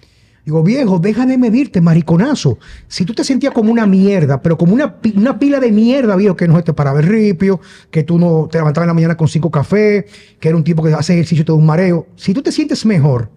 [0.43, 2.57] Digo, viejo, deja de medirte, mariconazo.
[2.87, 6.35] Si tú te sentías como una mierda, pero como una, una pila de mierda, viejo,
[6.35, 7.61] que no te paraba el ripio,
[7.91, 10.05] que tú no te levantabas en la mañana con cinco cafés,
[10.39, 12.07] que era un tipo que hace ejercicio y un mareo.
[12.15, 13.29] Si tú te sientes mejor,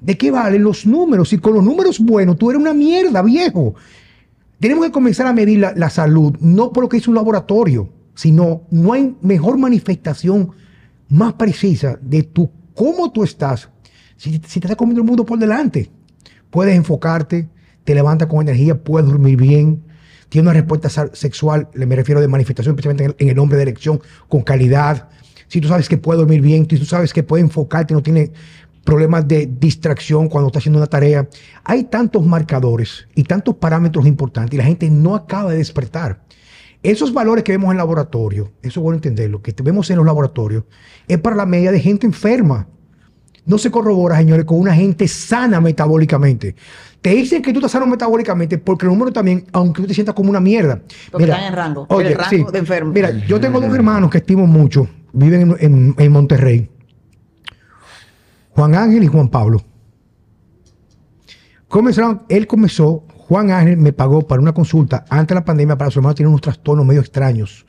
[0.00, 1.28] ¿de qué valen los números?
[1.28, 3.76] Si con los números buenos tú eres una mierda, viejo.
[4.58, 7.88] Tenemos que comenzar a medir la, la salud, no por lo que hizo un laboratorio,
[8.16, 10.50] sino no hay mejor manifestación
[11.08, 13.68] más precisa de tu, cómo tú estás.
[14.16, 15.90] Si, te está comiendo el mundo por delante,
[16.50, 17.48] puedes enfocarte,
[17.84, 19.84] te levantas con energía, puedes dormir bien,
[20.30, 24.42] tienes una respuesta sexual, me refiero de manifestación, especialmente en el, hombre de erección, con
[24.42, 25.10] calidad.
[25.46, 28.32] Si tú sabes que puede dormir bien, si tú sabes que puede enfocarte, no tiene
[28.82, 31.28] problemas de distracción cuando está haciendo una tarea.
[31.64, 36.22] Hay tantos marcadores y tantos parámetros importantes y la gente no acaba de despertar.
[36.86, 40.64] Esos valores que vemos en laboratorio, eso es bueno entenderlo, que vemos en los laboratorios,
[41.08, 42.68] es para la media de gente enferma.
[43.44, 46.54] No se corrobora, señores, con una gente sana metabólicamente.
[47.00, 50.14] Te dicen que tú estás sano metabólicamente porque el número también, aunque tú te sientas
[50.14, 50.80] como una mierda.
[51.10, 52.92] Porque están en rango, el rango de enfermo.
[52.92, 56.68] Mira, yo tengo dos hermanos que estimo mucho, viven en, en- en Monterrey.
[58.50, 59.62] Juan Ángel y Juan Pablo.
[61.68, 65.90] Comenzaron, él comenzó, Juan Ángel me pagó para una consulta antes de la pandemia para
[65.90, 67.66] su hermano tiene unos trastornos medio extraños.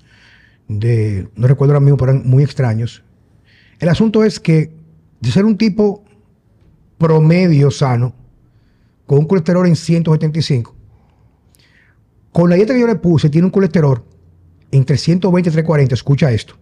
[0.67, 3.03] De, no recuerdo ahora mismo, pero eran muy extraños.
[3.79, 4.71] El asunto es que
[5.19, 6.03] de ser un tipo
[6.99, 8.13] promedio sano,
[9.07, 10.75] con un colesterol en 175,
[12.31, 14.03] con la dieta que yo le puse, tiene un colesterol
[14.71, 16.55] entre 120 y 340, escucha esto.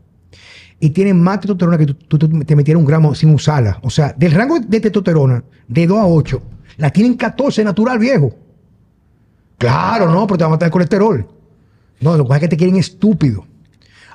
[0.80, 3.80] Y tiene más testosterona que tú, te metieras un gramo sin usarla.
[3.82, 6.42] O sea, del rango de testosterona de 2 a 8,
[6.78, 8.45] la tienen 14 natural, viejo.
[9.58, 11.28] Claro, no, pero te va a matar el colesterol.
[12.02, 13.46] No, lo que pasa es que te quieren estúpido.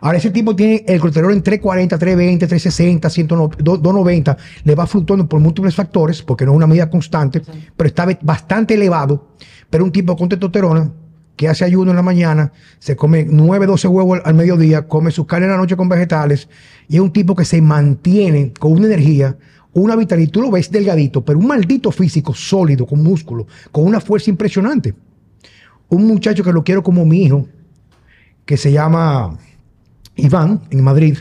[0.03, 4.37] Ahora ese tipo tiene el colesterol en 340, 320, 360, 190, 290.
[4.65, 7.43] Le va fluctuando por múltiples factores, porque no es una medida constante,
[7.77, 9.29] pero está bastante elevado.
[9.69, 10.91] Pero un tipo con testosterona
[11.37, 15.27] que hace ayuno en la mañana, se come 9, 12 huevos al, mediodía, come su
[15.27, 16.49] carne en la noche con vegetales,
[16.87, 19.39] y es un tipo que se mantiene con una energía,
[19.73, 20.31] una vitalidad.
[20.31, 24.95] Tú lo ves delgadito, pero un maldito físico sólido, con músculo, con una fuerza impresionante.
[25.91, 27.47] Un muchacho que lo quiero como mi hijo,
[28.47, 29.39] que se llama
[30.17, 31.19] Iván, en Madrid,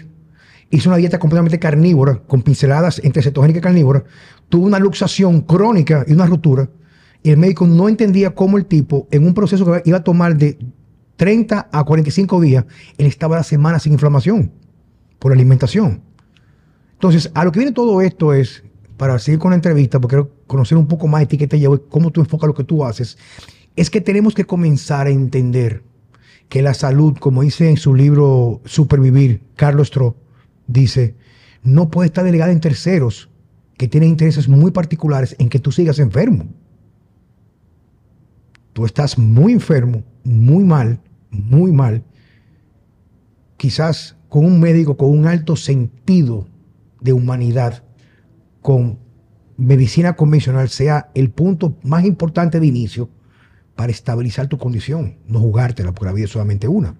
[0.69, 4.03] hizo una dieta completamente carnívora, con pinceladas entre cetogénica y carnívora,
[4.47, 6.69] tuvo una luxación crónica y una ruptura,
[7.23, 10.37] y el médico no entendía cómo el tipo, en un proceso que iba a tomar
[10.37, 10.57] de
[11.17, 12.65] 30 a 45 días,
[12.97, 14.51] él estaba la semana sin inflamación
[15.17, 16.01] por la alimentación.
[16.93, 18.63] Entonces, a lo que viene todo esto es
[18.97, 21.59] para seguir con la entrevista, porque quiero conocer un poco más de ti, qué te
[21.59, 23.17] llevo y cómo tú enfocas lo que tú haces,
[23.79, 25.83] es que tenemos que comenzar a entender
[26.49, 30.17] que la salud, como dice en su libro Supervivir, Carlos Tro,
[30.67, 31.15] dice,
[31.63, 33.29] no puede estar delegada en terceros
[33.77, 36.47] que tienen intereses muy particulares en que tú sigas enfermo.
[38.73, 40.99] Tú estás muy enfermo, muy mal,
[41.31, 42.03] muy mal,
[43.55, 46.49] quizás con un médico con un alto sentido
[46.99, 47.85] de humanidad,
[48.61, 48.99] con
[49.55, 53.09] medicina convencional, sea el punto más importante de inicio
[53.79, 56.95] para estabilizar tu condición, no jugártela, porque la vida es solamente una.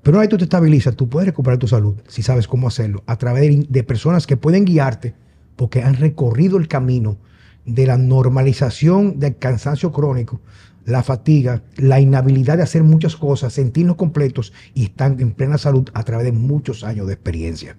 [0.00, 3.16] Pero vez tú te estabilizas, tú puedes recuperar tu salud, si sabes cómo hacerlo, a
[3.18, 5.16] través de personas que pueden guiarte,
[5.56, 7.18] porque han recorrido el camino
[7.66, 10.40] de la normalización del cansancio crónico,
[10.84, 15.88] la fatiga, la inhabilidad de hacer muchas cosas, sentirnos completos y están en plena salud
[15.94, 17.76] a través de muchos años de experiencia.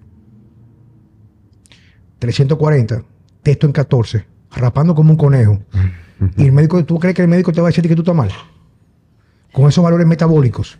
[2.18, 3.02] 340,
[3.42, 5.58] texto en 14, rapando como un conejo.
[6.36, 8.14] Y el médico, ¿tú crees que el médico te va a decir que tú estás
[8.14, 8.30] mal?
[9.52, 10.78] Con esos valores metabólicos,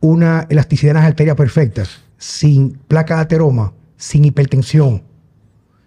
[0.00, 5.02] una elasticidad en las arterias perfectas, sin placa de ateroma, sin hipertensión,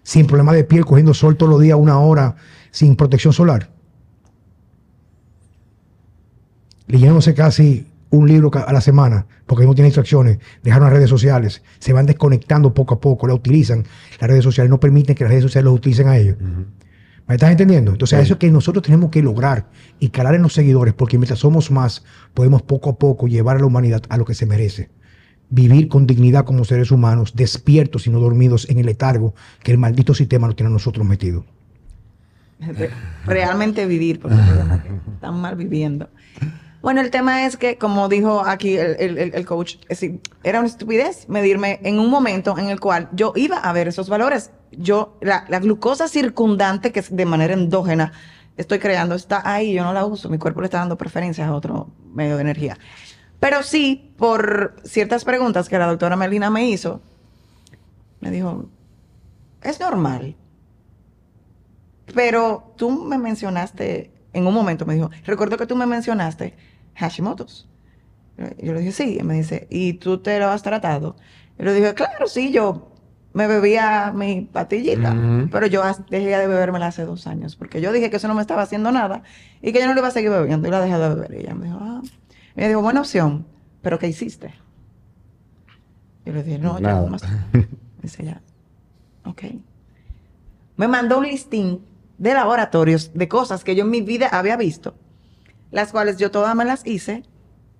[0.02, 2.36] sin problema de piel, cogiendo sol todos los días una hora,
[2.70, 3.70] sin protección solar.
[6.86, 11.62] Leyéndose casi un libro a la semana, porque no tiene instrucciones, dejaron las redes sociales,
[11.78, 13.84] se van desconectando poco a poco, la utilizan,
[14.20, 16.36] las redes sociales no permiten que las redes sociales los utilicen a ellos.
[17.28, 17.92] ¿Me estás entendiendo?
[17.92, 19.66] Entonces, eso es que nosotros tenemos que lograr
[20.00, 22.04] y calar en los seguidores, porque mientras somos más,
[22.34, 24.90] podemos poco a poco llevar a la humanidad a lo que se merece.
[25.48, 29.78] Vivir con dignidad como seres humanos, despiertos y no dormidos en el letargo que el
[29.78, 31.44] maldito sistema nos tiene a nosotros metidos.
[33.26, 34.36] Realmente vivir, porque
[35.14, 36.08] están mal viviendo.
[36.82, 39.76] Bueno, el tema es que, como dijo aquí el, coach,
[40.42, 44.08] era una estupidez medirme en un momento en el cual yo iba a ver esos
[44.08, 44.50] valores.
[44.72, 48.12] Yo, la, glucosa circundante, que es de manera endógena,
[48.56, 51.54] estoy creando, está ahí, yo no la uso, mi cuerpo le está dando preferencia a
[51.54, 52.76] otro medio de energía.
[53.38, 57.00] Pero sí, por ciertas preguntas que la doctora Melina me hizo,
[58.18, 58.66] me dijo,
[59.62, 60.34] es normal.
[62.12, 67.68] Pero tú me mencionaste, en un momento me dijo, recuerdo que tú me mencionaste Hashimoto's.
[68.58, 69.18] Yo le dije, sí.
[69.20, 71.16] Y me dice, ¿y tú te lo has tratado?
[71.58, 72.92] Y le dije, claro, sí, yo
[73.34, 75.16] me bebía mi patillita,
[75.50, 78.42] pero yo dejé de bebérmela hace dos años, porque yo dije que eso no me
[78.42, 79.22] estaba haciendo nada
[79.62, 81.32] y que yo no le iba a seguir bebiendo y la dejé de beber.
[81.32, 82.02] Y ella me dijo, ah.
[82.56, 83.46] Y me dijo, buena opción,
[83.80, 84.54] pero ¿qué hiciste?
[86.26, 87.22] Yo le dije, no, ya no más.
[88.02, 88.42] Dice ya,
[89.24, 89.42] ok.
[90.76, 91.80] Me mandó un listín
[92.18, 94.94] de laboratorios de cosas que yo en mi vida había visto
[95.72, 97.24] las cuales yo todas me las hice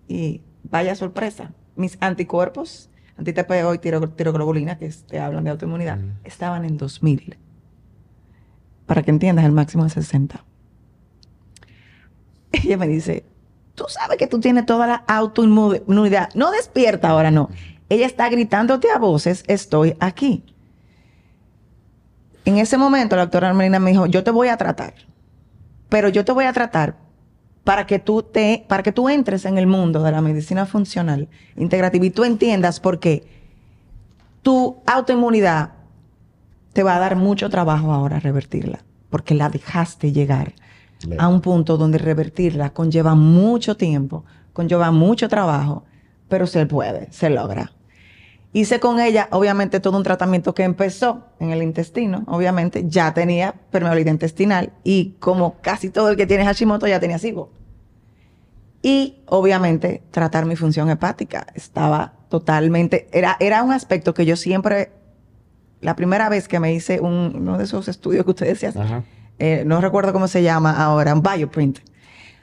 [0.09, 6.79] y vaya sorpresa, mis anticuerpos, anti-TPO y tiroglobulina, que te hablan de autoinmunidad, estaban en
[6.79, 7.39] 2000.
[8.87, 10.43] Para que entiendas, el máximo es 60.
[12.53, 13.25] Ella me dice,
[13.75, 16.31] tú sabes que tú tienes toda la autoinmunidad.
[16.35, 17.51] No despierta ahora, no.
[17.91, 20.45] Ella está gritándote a voces, estoy aquí.
[22.47, 24.95] En ese momento la doctora Armelina me dijo, yo te voy a tratar,
[25.91, 26.97] pero yo te voy a tratar
[27.65, 31.29] para que tú te, para que tú entres en el mundo de la medicina funcional
[31.57, 33.25] integrativa y tú entiendas por qué
[34.43, 35.73] tu autoinmunidad
[36.73, 40.55] te va a dar mucho trabajo ahora revertirla, porque la dejaste llegar
[41.19, 45.85] a un punto donde revertirla conlleva mucho tiempo, conlleva mucho trabajo,
[46.29, 47.73] pero se puede, se logra.
[48.55, 52.23] Hice con ella, obviamente, todo un tratamiento que empezó en el intestino.
[52.27, 57.19] Obviamente, ya tenía permeabilidad intestinal y como casi todo el que tiene Hashimoto ya tenía
[57.19, 57.51] SIBO.
[58.83, 61.47] Y, obviamente, tratar mi función hepática.
[61.55, 63.09] Estaba totalmente...
[63.13, 64.93] Era, era un aspecto que yo siempre...
[65.81, 69.05] La primera vez que me hice uno de esos estudios que ustedes decían,
[69.39, 71.81] eh, no recuerdo cómo se llama ahora, un bioprint,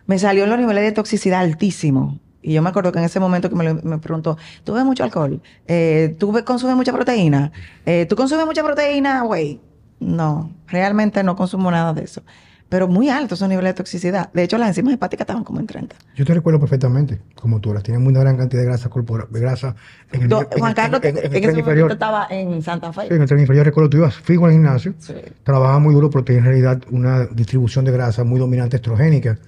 [0.07, 3.19] me salió en los niveles de toxicidad altísimo y yo me acuerdo que en ese
[3.19, 5.41] momento que me, preguntó, ¿tú ves mucho alcohol?
[5.67, 7.51] Eh, ¿Tú consumes mucha proteína?
[7.85, 9.59] Eh, ¿Tú consumes mucha proteína, güey?
[9.99, 12.23] No, realmente no consumo nada de eso
[12.69, 14.31] pero muy altos esos niveles de toxicidad.
[14.31, 15.95] De hecho, las enzimas hepáticas estaban como en 30.
[16.15, 19.39] Yo te recuerdo perfectamente, como tú las tienes muy gran cantidad de grasa corporal, de
[19.39, 19.75] grasa
[20.11, 21.91] en el, Juan Carlos, en, en, ese inferior.
[21.91, 23.13] estaba en Santa Fe.
[23.13, 25.13] en el tren inferior, recuerdo, tú ibas fijo al gimnasio, sí.
[25.43, 29.39] trabajaba muy duro, pero tenía en realidad una distribución de grasa muy dominante estrogénica,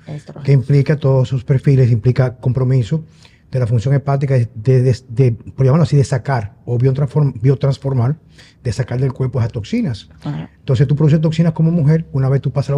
[0.43, 3.03] que implica todos sus perfiles, implica compromiso
[3.51, 8.15] de la función hepática, de, por llamarlo así, de sacar o biotransformar,
[8.63, 10.09] de sacar del cuerpo esas toxinas.
[10.59, 12.77] Entonces tú produces toxinas como mujer, una vez tú pasas la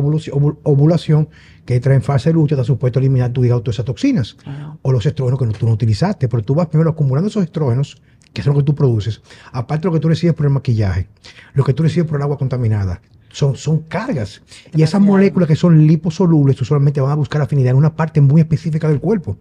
[0.64, 1.30] ovulación,
[1.66, 4.38] que entra en fase de lucha, estás supuesto a eliminar tu hígado todas esas toxinas.
[4.82, 8.42] O los estrógenos que tú no utilizaste, pero tú vas primero acumulando esos estrógenos, que
[8.42, 11.08] es lo que tú produces, aparte de lo que tú recibes por el maquillaje,
[11.54, 13.02] lo que tú recibes por el agua contaminada,
[13.34, 14.42] son, son cargas.
[14.74, 18.42] Y esas moléculas que son liposolubles usualmente van a buscar afinidad en una parte muy
[18.42, 19.38] específica del cuerpo.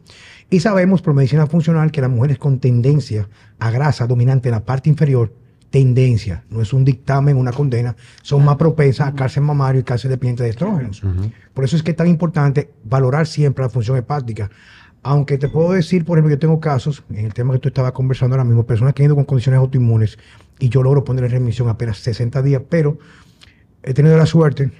[0.50, 3.28] Y sabemos por medicina funcional que las mujeres con tendencia
[3.58, 5.32] a grasa dominante en la parte inferior,
[5.72, 10.10] tendencia, no es un dictamen, una condena, son más propensas a cáncer mamario y cáncer
[10.10, 11.02] dependiente de estrógenos.
[11.54, 14.50] Por eso es que es tan importante valorar siempre la función hepática.
[15.02, 17.92] Aunque te puedo decir, por ejemplo, yo tengo casos, en el tema que tú estabas
[17.92, 20.18] conversando ahora mismo, personas que han ido con condiciones autoinmunes
[20.58, 22.98] y yo logro poner en remisión apenas 60 días, pero
[23.82, 24.70] he tenido la suerte,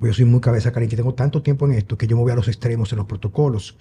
[0.00, 2.36] yo soy muy cabeza caliente, tengo tanto tiempo en esto que yo me voy a
[2.36, 3.76] los extremos en los protocolos.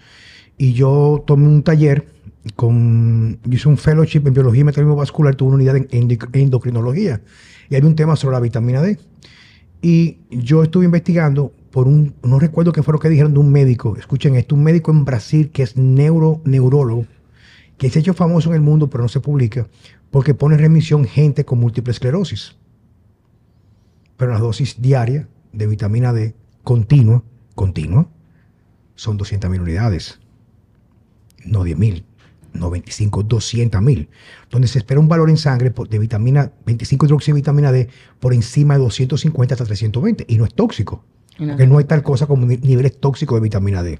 [0.57, 2.07] Y yo tomé un taller
[2.55, 7.21] con, hice un fellowship en biología vascular, tuve una unidad en endocrinología
[7.69, 8.99] y había un tema sobre la vitamina D.
[9.81, 13.51] Y yo estuve investigando por un, no recuerdo qué fue lo que dijeron de un
[13.51, 17.05] médico, escuchen esto, un médico en Brasil que es neuro, neurólogo,
[17.77, 19.67] que se ha hecho famoso en el mundo pero no se publica,
[20.11, 22.55] porque pone en remisión gente con múltiple esclerosis.
[24.15, 27.23] Pero la dosis diaria de vitamina D continua,
[27.55, 28.07] continua,
[28.95, 30.19] son 200 unidades
[31.45, 32.03] no 10.000,
[32.53, 34.07] no 25, 200.000,
[34.49, 37.89] donde se espera un valor en sangre de vitamina 25 hidroxivitamina D
[38.19, 41.03] por encima de 250 hasta 320 y no es tóxico,
[41.37, 43.99] porque no hay tal cosa como niveles tóxicos de vitamina D.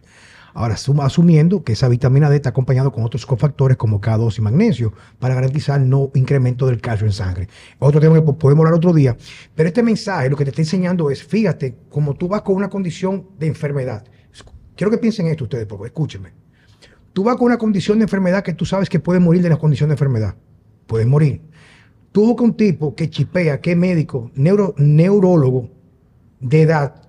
[0.56, 4.94] Ahora, asumiendo que esa vitamina D está acompañado con otros cofactores como K2 y magnesio
[5.18, 7.48] para garantizar no incremento del calcio en sangre.
[7.80, 9.18] Otro tema que podemos hablar otro día.
[9.56, 12.70] Pero este mensaje lo que te está enseñando es, fíjate, como tú vas con una
[12.70, 14.06] condición de enfermedad.
[14.76, 16.43] Quiero que piensen esto ustedes, por favor, escúchenme.
[17.14, 19.58] Tú vas con una condición de enfermedad que tú sabes que puede morir de la
[19.58, 20.36] condición de enfermedad.
[20.88, 21.42] Puedes morir.
[22.12, 25.70] Tú con un tipo que chipea, que es médico, neuro, neurólogo
[26.40, 27.02] de edad,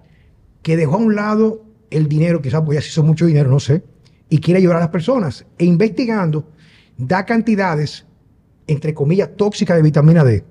[0.62, 3.60] que dejó a un lado el dinero, quizás porque ya se hizo mucho dinero, no
[3.60, 3.82] sé,
[4.28, 5.46] y quiere ayudar a las personas.
[5.58, 6.50] E investigando,
[6.96, 8.06] da cantidades,
[8.66, 10.44] entre comillas, tóxicas de vitamina D.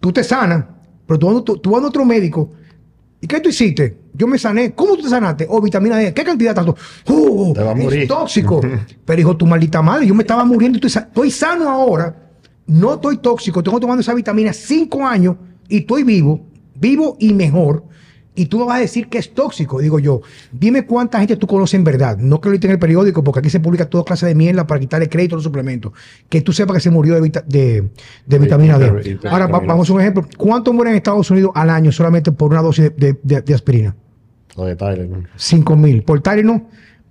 [0.00, 0.64] Tú te sanas,
[1.06, 2.50] pero tú vas a otro médico
[3.24, 3.96] ¿Y qué tú hiciste?
[4.12, 4.74] Yo me sané.
[4.74, 5.46] ¿Cómo tú te sanaste?
[5.48, 6.12] Oh, vitamina D.
[6.12, 6.76] ¿Qué cantidad tanto?
[7.08, 7.54] ¡Uh!
[7.90, 8.60] Es tóxico.
[9.06, 10.76] Pero dijo, tu maldita madre, yo me estaba muriendo.
[10.76, 12.14] Estoy, estoy sano ahora.
[12.66, 13.62] No estoy tóxico.
[13.62, 15.36] Tengo tomando esa vitamina cinco años
[15.70, 16.44] y estoy vivo.
[16.74, 17.84] Vivo y mejor
[18.36, 19.78] y tú me vas a decir que es tóxico.
[19.80, 20.20] Digo yo,
[20.50, 22.18] dime cuánta gente tú conoces en verdad.
[22.18, 24.80] No que lo en el periódico, porque aquí se publica toda clase de mierda para
[24.80, 25.92] quitarle crédito a los suplementos.
[26.28, 27.90] Que tú sepas que se murió de,
[28.26, 29.18] vitamina D.
[29.30, 30.26] Ahora, vamos a un ejemplo.
[30.36, 33.94] ¿Cuánto mueren en Estados Unidos al año solamente por una dosis de, aspirina?
[34.56, 35.28] Lo de Tylenol.
[35.36, 36.02] 5 mil.
[36.02, 36.62] Por Tylenol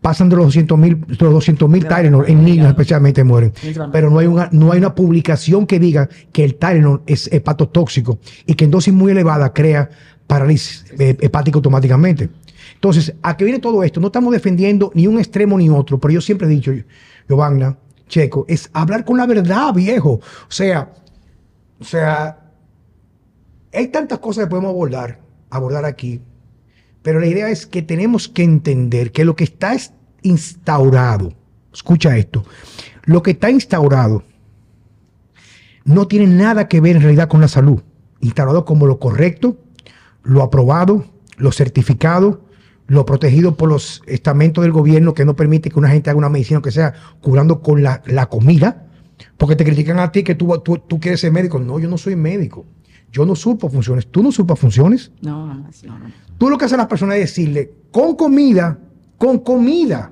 [0.04, 3.54] pasan de los 200 mil, los 200 mil Tylenol, en niños especialmente mueren.
[3.94, 8.20] Pero no hay, una, no hay una publicación que diga que el Tylenol es hepatotóxico
[8.46, 9.90] y que en dosis muy elevada crea
[10.34, 12.28] parálisis eh, hepática automáticamente.
[12.74, 14.00] Entonces, ¿a qué viene todo esto?
[14.00, 16.72] No estamos defendiendo ni un extremo ni otro, pero yo siempre he dicho,
[17.30, 20.14] Giovanna, Checo, es hablar con la verdad, viejo.
[20.14, 20.92] O sea,
[21.80, 22.40] o sea,
[23.72, 25.20] hay tantas cosas que podemos abordar,
[25.52, 26.20] abordar aquí,
[27.04, 29.76] pero la idea es que tenemos que entender que lo que está
[30.24, 31.32] instaurado,
[31.72, 32.44] escucha esto,
[33.06, 34.24] lo que está instaurado
[35.86, 37.84] no tiene nada que ver en realidad con la salud,
[38.20, 39.63] instaurado como lo correcto,
[40.24, 41.06] lo aprobado,
[41.38, 42.42] lo certificado,
[42.88, 46.30] lo protegido por los estamentos del gobierno que no permite que una gente haga una
[46.30, 48.88] medicina que sea curando con la, comida,
[49.38, 51.60] porque te critican a ti que tú, tú, quieres ser médico.
[51.60, 52.66] No, yo no soy médico.
[53.12, 54.08] Yo no supo funciones.
[54.08, 55.12] ¿Tú no supas funciones?
[55.22, 55.70] No, no, no,
[56.38, 58.80] Tú lo que hacen las personas es decirle, con comida,
[59.18, 60.12] con comida,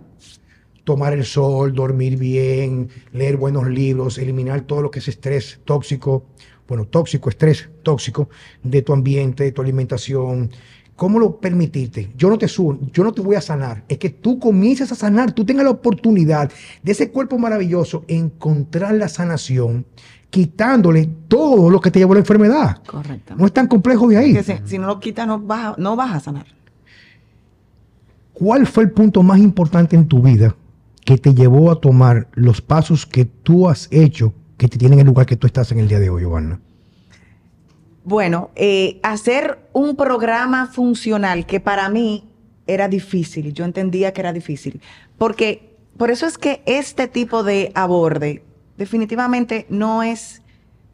[0.84, 6.26] tomar el sol, dormir bien, leer buenos libros, eliminar todo lo que es estrés tóxico,
[6.72, 8.30] bueno, tóxico, estrés tóxico
[8.64, 10.50] de tu ambiente, de tu alimentación.
[10.96, 12.14] ¿Cómo lo permitiste?
[12.16, 13.84] Yo no te subo, yo no te voy a sanar.
[13.90, 16.50] Es que tú comiences a sanar, tú tengas la oportunidad
[16.82, 19.86] de ese cuerpo maravilloso encontrar la sanación
[20.30, 22.82] quitándole todo lo que te llevó a la enfermedad.
[22.88, 23.36] Correcto.
[23.36, 24.38] No es tan complejo de ahí.
[24.64, 26.46] si, no lo quitas, no vas, no vas a sanar.
[28.32, 30.56] ¿Cuál fue el punto más importante en tu vida
[31.04, 35.08] que te llevó a tomar los pasos que tú has hecho que te tienen en
[35.08, 36.60] el lugar que tú estás en el día de hoy, Giovanna?
[38.04, 42.30] Bueno, eh, hacer un programa funcional que para mí
[42.68, 44.80] era difícil, yo entendía que era difícil,
[45.18, 48.44] porque por eso es que este tipo de aborde
[48.78, 50.44] definitivamente no es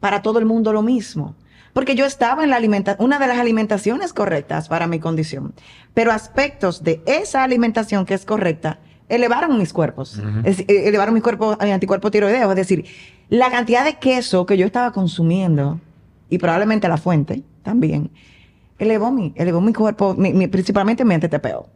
[0.00, 1.36] para todo el mundo lo mismo.
[1.74, 5.52] Porque yo estaba en la alimentación, una de las alimentaciones correctas para mi condición,
[5.92, 8.78] pero aspectos de esa alimentación que es correcta
[9.10, 12.86] elevaron mis cuerpos, eh, elevaron mi cuerpo, mi anticuerpo tiroideo, es decir,
[13.28, 15.80] la cantidad de queso que yo estaba consumiendo,
[16.30, 18.10] y probablemente la fuente también,
[18.78, 20.16] elevó mi, elevó mi cuerpo,
[20.50, 21.68] principalmente mi antetepeo.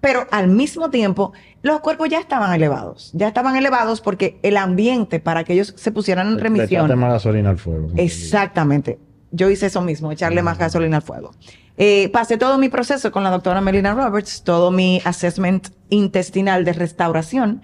[0.00, 3.10] Pero al mismo tiempo, los cuerpos ya estaban elevados.
[3.12, 6.88] Ya estaban elevados porque el ambiente para que ellos se pusieran en remisión.
[6.88, 7.88] Le gasolina al fuego.
[7.96, 8.98] Exactamente.
[9.32, 11.32] yo hice eso mismo, echarle más gasolina al fuego.
[11.76, 16.72] Eh, pasé todo mi proceso con la doctora Melina Roberts, todo mi assessment intestinal de
[16.72, 17.62] restauración,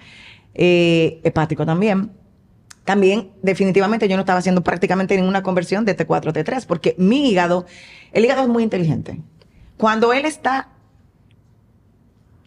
[0.54, 2.10] eh, hepático también.
[2.84, 7.30] También, definitivamente, yo no estaba haciendo prácticamente ninguna conversión de T4 a T3, porque mi
[7.30, 7.66] hígado,
[8.12, 9.20] el hígado es muy inteligente.
[9.76, 10.68] Cuando él está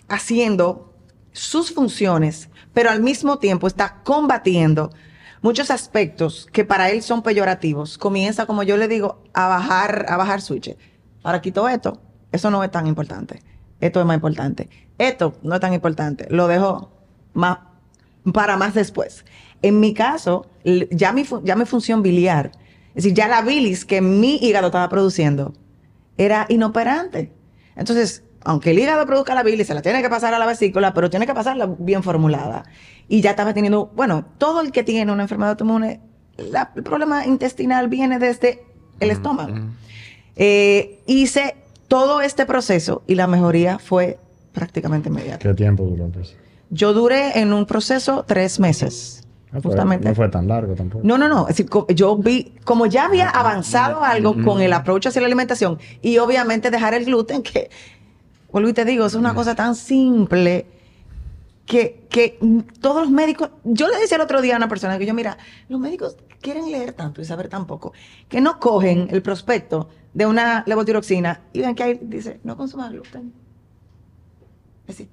[0.08, 0.94] haciendo
[1.32, 4.92] sus funciones, pero al mismo tiempo está combatiendo
[5.42, 10.18] muchos aspectos que para él son peyorativos, comienza, como yo le digo, a bajar, a
[10.18, 10.76] bajar switches.
[11.24, 13.42] Ahora quito esto, eso no es tan importante.
[13.80, 14.70] Esto es más importante.
[14.98, 16.28] Esto no es tan importante.
[16.30, 16.92] Lo dejo
[17.34, 17.60] más,
[18.34, 19.26] para más después.
[19.62, 20.46] En mi caso,
[20.92, 22.52] ya mi, ya mi función biliar,
[22.90, 25.54] es decir, ya la bilis que mi hígado estaba produciendo,
[26.18, 27.32] era inoperante.
[27.76, 30.94] Entonces, aunque el hígado produzca la bilis, se la tiene que pasar a la vesícula,
[30.94, 32.64] pero tiene que pasarla bien formulada.
[33.08, 36.00] Y ya estaba teniendo, bueno, todo el que tiene una enfermedad autoinmune,
[36.38, 38.64] el problema intestinal viene desde
[39.00, 39.56] el estómago.
[40.36, 41.56] Eh, hice
[41.88, 44.20] todo este proceso y la mejoría fue
[44.54, 45.40] prácticamente inmediata.
[45.40, 46.36] ¿Qué tiempo duró entonces?
[46.76, 49.24] Yo duré en un proceso tres meses.
[49.54, 50.10] Ah, justamente.
[50.10, 51.08] No fue tan largo tampoco.
[51.08, 51.48] No, no, no.
[51.48, 55.28] Es decir, yo vi, como ya había ah, avanzado algo con el approach hacia la
[55.28, 57.70] alimentación y obviamente dejar el gluten, que,
[58.52, 60.66] vuelvo y te digo, es una cosa tan simple
[61.66, 62.38] que, que
[62.82, 65.38] todos los médicos, yo le decía el otro día a una persona que yo, mira,
[65.70, 67.94] los médicos quieren leer tanto y saber tan poco,
[68.28, 72.90] que no cogen el prospecto de una levotiroxina y ven que ahí dice, no consuma
[72.90, 73.45] gluten.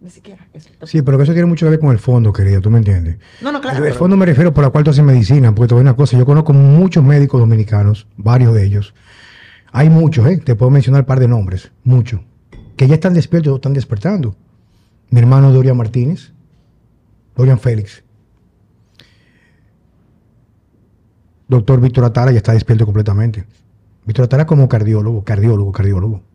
[0.00, 0.46] Ni siquiera.
[0.82, 3.16] Sí, pero eso tiene mucho que ver con el fondo, querida, ¿tú me entiendes?
[3.40, 3.84] No, no, claro.
[3.84, 5.96] El fondo me refiero por la cual tú haces medicina, porque te voy a una
[5.96, 8.94] cosa, yo conozco muchos médicos dominicanos, varios de ellos.
[9.72, 10.36] Hay muchos, ¿eh?
[10.36, 12.20] Te puedo mencionar un par de nombres, muchos,
[12.76, 14.36] que ya están despiertos o están despertando.
[15.08, 16.32] Mi hermano Dorian Martínez,
[17.34, 18.04] Dorian Félix.
[21.48, 23.46] Doctor Víctor Atala ya está despierto completamente.
[24.04, 26.31] Víctor Atala como cardiólogo, cardiólogo, cardiólogo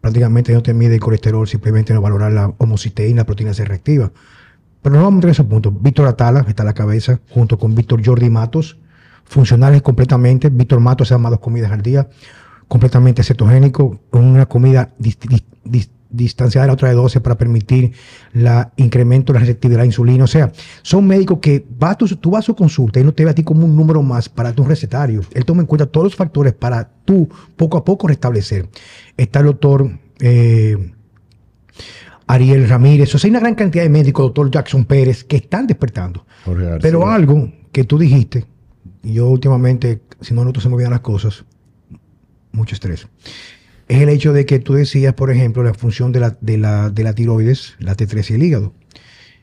[0.00, 4.12] prácticamente no te mide el colesterol, simplemente no valorar la homociteína, la proteína C reactiva.
[4.82, 5.70] Pero no vamos a entrar en ese punto.
[5.72, 8.78] Víctor Atala está a la cabeza, junto con Víctor Jordi Matos,
[9.24, 10.50] funcionales completamente.
[10.50, 12.08] Víctor Matos se llama dos comidas al día,
[12.68, 14.94] completamente cetogénico, con una comida
[16.10, 17.92] distanciada de la otra de 12 para permitir
[18.32, 20.24] la incremento de la receptividad a la insulina.
[20.24, 23.24] O sea, son médicos que va tú, tú vas a su consulta y no te
[23.24, 25.22] ve a ti como un número más para tu recetario.
[25.32, 28.68] Él toma en cuenta todos los factores para tú poco a poco restablecer.
[29.18, 29.90] Está el doctor
[30.20, 30.92] eh,
[32.26, 33.14] Ariel Ramírez.
[33.14, 36.24] O sea, hay una gran cantidad de médicos, doctor Jackson Pérez, que están despertando.
[36.80, 38.46] Pero algo que tú dijiste,
[39.02, 41.44] y yo últimamente, si no, no se me olvidan las cosas,
[42.52, 43.06] mucho estrés
[43.88, 46.90] es el hecho de que tú decías, por ejemplo, la función de la, de la,
[46.90, 48.74] de la tiroides, la T3 y el hígado.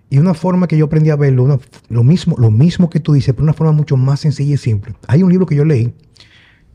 [0.10, 1.60] Y una forma que yo aprendí a verlo,
[1.90, 4.96] lo, mismo, lo mismo que tú dices, pero una forma mucho más sencilla y simple.
[5.08, 5.96] Hay un libro que yo leí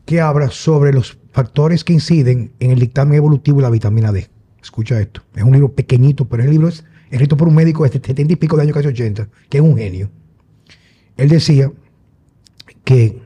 [0.05, 4.29] que habla sobre los factores que inciden en el dictamen evolutivo de la vitamina D.
[4.61, 5.21] Escucha esto.
[5.35, 8.35] Es un libro pequeñito, pero el libro es escrito por un médico de 70 y
[8.35, 10.09] pico de años, casi 80, que es un genio.
[11.17, 11.71] Él decía
[12.83, 13.21] que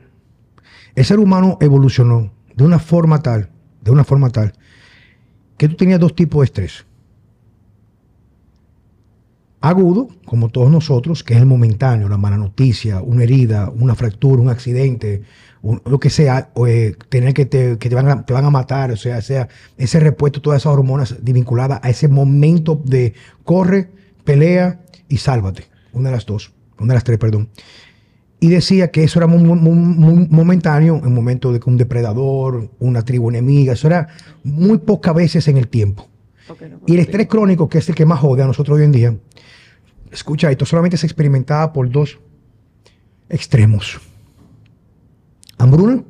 [0.94, 3.50] el ser humano evolucionó de una forma tal
[3.86, 4.52] de una forma tal
[5.56, 6.86] que tú tenías dos tipos de estrés.
[9.68, 14.40] Agudo, como todos nosotros, que es el momentáneo, la mala noticia, una herida, una fractura,
[14.40, 15.22] un accidente,
[15.62, 18.92] lo que sea, eh, tener que, te, que te, van a, te van a matar,
[18.92, 23.14] o sea, sea ese repuesto, todas esas hormonas vinculadas a ese momento de
[23.44, 23.90] corre,
[24.24, 25.64] pelea y sálvate.
[25.92, 27.48] Una de las dos, una de las tres, perdón
[28.38, 33.30] y decía que eso era muy, momentáneo, en momento de que un depredador, una tribu
[33.30, 34.08] enemiga, eso era
[34.44, 36.08] muy pocas veces en el tiempo.
[36.86, 39.16] y el estrés crónico, que es el que más jode a nosotros hoy en día,
[40.16, 42.18] escucha, esto solamente se experimentaba por dos
[43.28, 44.00] extremos.
[45.58, 46.02] Hambruna,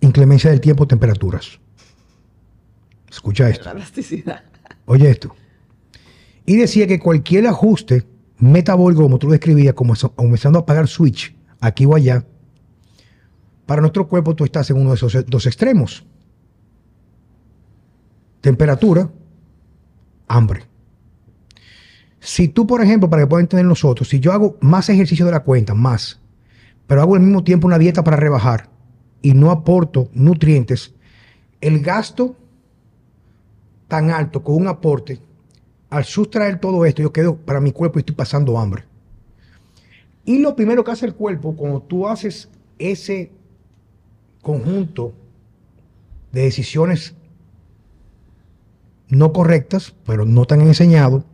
[0.00, 1.58] inclemencia del tiempo, temperaturas.
[3.10, 3.70] Escucha esto.
[4.86, 5.34] Oye esto.
[6.44, 8.06] Y decía que cualquier ajuste
[8.38, 12.26] metabólico, como tú lo describías, como comenzando a apagar switch aquí o allá,
[13.66, 16.04] para nuestro cuerpo tú estás en uno de esos dos extremos.
[18.40, 19.08] Temperatura,
[20.26, 20.71] hambre.
[22.24, 25.32] Si tú, por ejemplo, para que puedan entender nosotros, si yo hago más ejercicio de
[25.32, 26.20] la cuenta, más,
[26.86, 28.68] pero hago al mismo tiempo una dieta para rebajar
[29.22, 30.94] y no aporto nutrientes,
[31.60, 32.36] el gasto
[33.88, 35.20] tan alto con un aporte
[35.90, 38.84] al sustraer todo esto, yo quedo para mi cuerpo y estoy pasando hambre.
[40.24, 42.48] Y lo primero que hace el cuerpo, cuando tú haces
[42.78, 43.32] ese
[44.42, 45.12] conjunto
[46.30, 47.16] de decisiones
[49.08, 51.24] no correctas, pero no tan enseñado,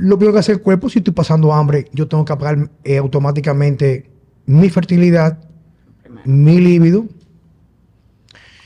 [0.00, 2.98] lo primero que hace el cuerpo, si estoy pasando hambre, yo tengo que apagar eh,
[2.98, 4.10] automáticamente
[4.46, 5.38] mi fertilidad,
[6.24, 7.06] mi líbido,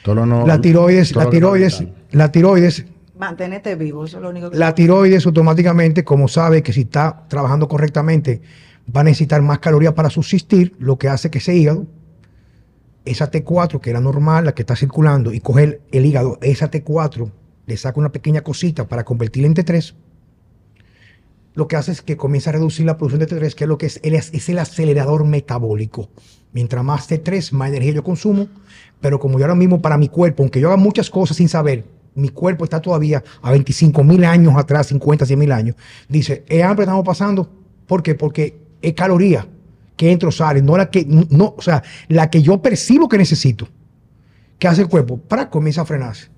[0.05, 2.85] Todo lo no- La tiroides, todo la tiroides, la tiroides,
[3.19, 4.59] Manténete vivo, eso es lo único que...
[4.59, 8.43] la tiroides automáticamente, como sabe que si está trabajando correctamente,
[8.95, 11.87] va a necesitar más calorías para subsistir, lo que hace que ese hígado,
[13.05, 16.69] esa T4, que era normal, la que está circulando, y coge el, el hígado, esa
[16.71, 17.31] T4,
[17.67, 19.95] le saca una pequeña cosita para convertirla en T3,
[21.55, 23.79] lo que hace es que comienza a reducir la producción de T3, que es lo
[23.79, 26.09] que es, el- es el acelerador metabólico.
[26.53, 28.49] Mientras más T3, más energía yo consumo,
[29.01, 31.85] pero como yo ahora mismo para mi cuerpo, aunque yo haga muchas cosas sin saber,
[32.15, 35.77] mi cuerpo está todavía a 25 mil años atrás, 50, 100 mil años,
[36.09, 37.51] dice, es hambre estamos pasando.
[37.87, 38.15] ¿Por qué?
[38.15, 39.47] Porque es caloría
[39.97, 43.17] que entra o sale, no la que, no, o sea, la que yo percibo que
[43.19, 43.69] necesito.
[44.59, 45.17] ¿Qué hace el cuerpo?
[45.19, 46.29] Para comienza a frenarse.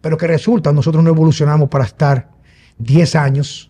[0.00, 2.30] Pero que resulta, nosotros no evolucionamos para estar
[2.78, 3.69] 10 años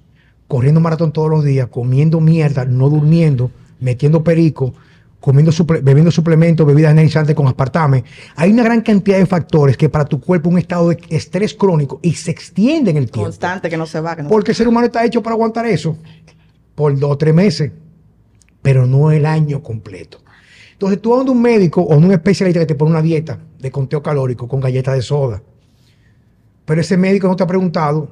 [0.50, 4.74] corriendo maratón todos los días, comiendo mierda, no durmiendo, metiendo perico,
[5.20, 8.02] comiendo suple- bebiendo suplementos, bebidas energizantes con aspartame.
[8.34, 12.00] Hay una gran cantidad de factores que para tu cuerpo un estado de estrés crónico
[12.02, 13.26] y se extiende en el tiempo.
[13.28, 15.66] Constante, que no se va, que no Porque el ser humano está hecho para aguantar
[15.66, 15.96] eso
[16.74, 17.70] por dos o tres meses,
[18.60, 20.18] pero no el año completo.
[20.72, 23.38] Entonces tú vas a un médico o a un especialista que te pone una dieta
[23.56, 25.40] de conteo calórico con galletas de soda,
[26.64, 28.10] pero ese médico no te ha preguntado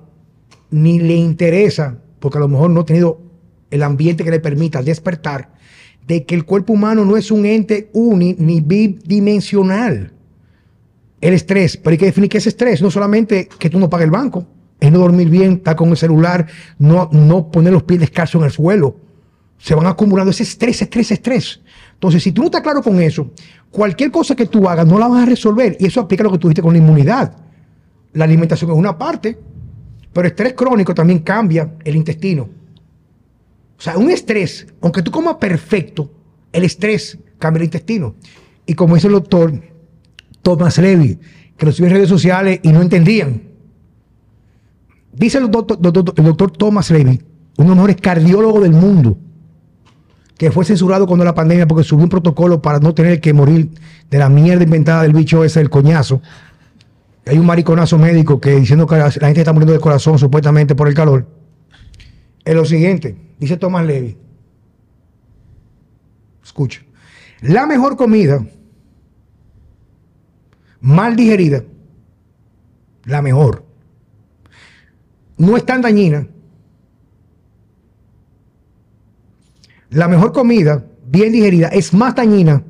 [0.71, 3.21] ni le interesa, porque a lo mejor no ha tenido
[3.71, 5.53] el ambiente que le permita despertar,
[6.07, 10.13] de que el cuerpo humano no es un ente uni ni bidimensional.
[11.21, 14.07] El estrés, pero hay que definir qué es estrés, no solamente que tú no pagues
[14.07, 14.47] el banco,
[14.81, 16.47] es no dormir bien, estar con el celular,
[16.79, 18.97] no, no poner los pies descalzos en el suelo.
[19.59, 21.61] Se van acumulando ese estrés, estrés, estrés.
[21.95, 23.33] Entonces, si tú no estás claro con eso,
[23.71, 25.77] cualquier cosa que tú hagas no la vas a resolver.
[25.81, 27.37] Y eso aplica a lo que tú dijiste con la inmunidad.
[28.13, 29.37] La alimentación es una parte,
[30.13, 32.49] pero estrés crónico también cambia el intestino.
[33.79, 36.11] O sea, un estrés, aunque tú comas perfecto,
[36.53, 38.17] el estrés cambia el intestino.
[38.67, 39.53] Y como dice el doctor
[40.43, 41.19] Thomas Levy,
[41.57, 43.43] que lo subió en redes sociales y no entendían.
[45.13, 45.79] Dice el doctor,
[46.17, 47.23] el doctor Thomas Levy,
[47.57, 49.19] uno de los mejores cardiólogos del mundo,
[50.37, 53.71] que fue censurado cuando la pandemia porque subió un protocolo para no tener que morir
[54.09, 56.23] de la mierda inventada del bicho ese, el coñazo.
[57.29, 60.89] Hay un mariconazo médico que diciendo que la, gente está muriendo de corazón supuestamente por
[60.89, 61.27] el calor.
[62.43, 64.17] Es lo siguiente, dice Thomas Levy.
[66.43, 66.81] Escucha.
[67.43, 68.45] La mejor comida
[70.81, 71.65] mal digerida,
[73.05, 73.65] la mejor,
[75.37, 76.27] no es tan dañina.
[79.91, 82.63] La mejor comida bien digerida es más dañina.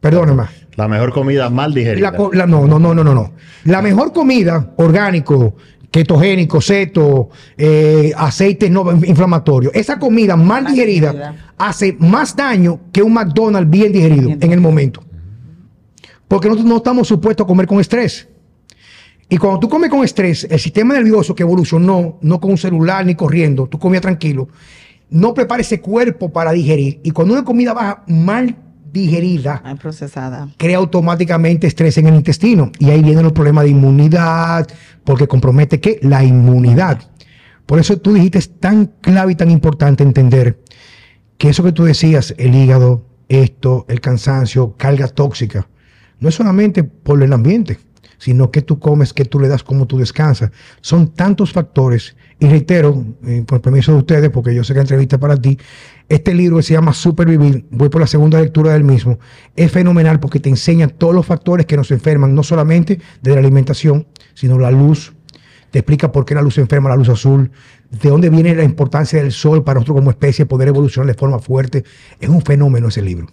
[0.00, 0.61] Perdóname.
[0.76, 2.10] La mejor comida mal digerida.
[2.12, 3.32] La la- no, no, no, no, no, no.
[3.64, 5.54] La mejor comida, orgánico,
[5.90, 11.36] ketogénico, seto, eh, aceites no inflamatorios, esa comida mal digerida digerida.
[11.58, 15.02] hace más daño que un McDonald's bien digerido Bien en el momento.
[16.26, 18.26] Porque nosotros no estamos supuestos a comer con estrés.
[19.28, 23.04] Y cuando tú comes con estrés, el sistema nervioso que evolucionó, no con un celular
[23.04, 24.48] ni corriendo, tú comías tranquilo,
[25.10, 27.00] no prepara ese cuerpo para digerir.
[27.02, 28.56] Y cuando una comida baja mal
[28.92, 30.48] digerida, Ay, procesada.
[30.56, 32.70] crea automáticamente estrés en el intestino.
[32.78, 34.68] Y ahí vienen los problemas de inmunidad,
[35.04, 37.00] porque compromete que la inmunidad.
[37.66, 40.62] Por eso tú dijiste, es tan clave y tan importante entender
[41.38, 45.68] que eso que tú decías, el hígado, esto, el cansancio, carga tóxica,
[46.20, 47.78] no es solamente por el ambiente,
[48.18, 50.50] sino que tú comes, que tú le das, cómo tú descansas.
[50.80, 52.14] Son tantos factores.
[52.42, 55.36] Y reitero, eh, por permiso de ustedes, porque yo sé que la entrevista es para
[55.36, 55.56] ti,
[56.08, 59.20] este libro que se llama Supervivir, voy por la segunda lectura del mismo,
[59.54, 63.38] es fenomenal porque te enseña todos los factores que nos enferman, no solamente de la
[63.38, 65.12] alimentación, sino la luz,
[65.70, 67.52] te explica por qué la luz enferma, la luz azul,
[67.90, 71.38] de dónde viene la importancia del sol para nosotros como especie poder evolucionar de forma
[71.38, 71.84] fuerte.
[72.18, 73.28] Es un fenómeno ese libro.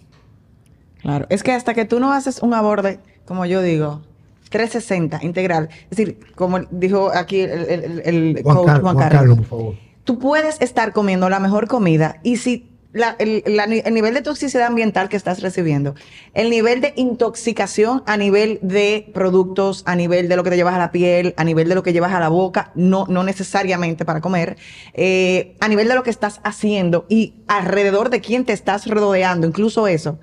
[1.02, 1.26] Claro.
[1.30, 4.02] Es que hasta que tú no haces un aborde, como yo digo,
[4.50, 5.68] 360, integral.
[5.90, 9.20] Es decir, como dijo aquí el, el- el- el Juan, coach Car- Juan Juan Carlos.
[9.20, 9.74] Carlos, por favor.
[10.04, 14.22] tú puedes estar comiendo la mejor comida y si la- el, la- el nivel de
[14.22, 15.94] toxicidad ambiental que estás recibiendo,
[16.34, 20.74] el nivel de intoxicación a nivel de productos, a nivel de lo que te llevas
[20.74, 24.04] a la piel, a nivel de lo que llevas a la boca, no, no necesariamente
[24.04, 24.56] para comer,
[24.94, 29.46] eh, a nivel de lo que estás haciendo y alrededor de quién te estás rodeando,
[29.46, 30.18] incluso eso,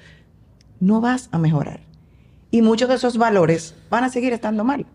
[0.82, 1.87] no vas a mejorar.
[2.58, 4.88] Y muchos de esos valores van a seguir estando mal.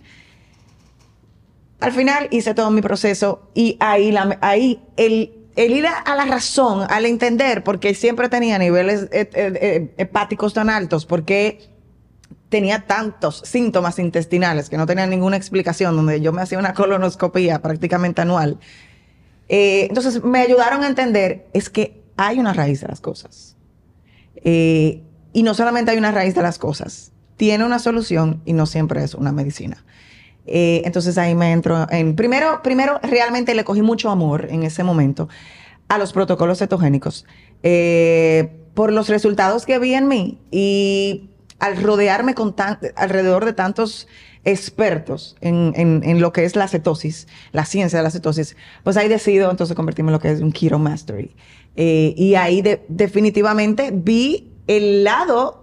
[1.78, 6.84] Al final hice todo mi proceso y ahí, ahí el, el ir a, la razón,
[6.90, 11.70] al entender, porque siempre tenía niveles eh, eh, eh, hepáticos tan altos, porque
[12.48, 17.62] tenía tantos síntomas intestinales que no tenían ninguna explicación, donde yo me hacía una colonoscopía
[17.62, 18.58] prácticamente anual.
[19.48, 23.56] Eh, entonces me ayudaron a entender, es que hay una raíz de las cosas.
[24.44, 29.02] Y no solamente hay una raíz de las cosas, tiene una solución y no siempre
[29.02, 29.84] es una medicina.
[30.46, 32.16] Eh, entonces ahí me entro en...
[32.16, 35.28] Primero, primero, realmente le cogí mucho amor en ese momento
[35.88, 37.26] a los protocolos cetogénicos
[37.62, 42.54] eh, por los resultados que vi en mí y al rodearme con
[42.96, 44.08] alrededor de tantos
[44.44, 49.08] expertos en, en, lo que es la cetosis, la ciencia de la cetosis, pues ahí
[49.08, 51.36] decido entonces convertirme en lo que es un Keto Mastery.
[51.76, 55.61] Eh, y ahí de, definitivamente vi el lado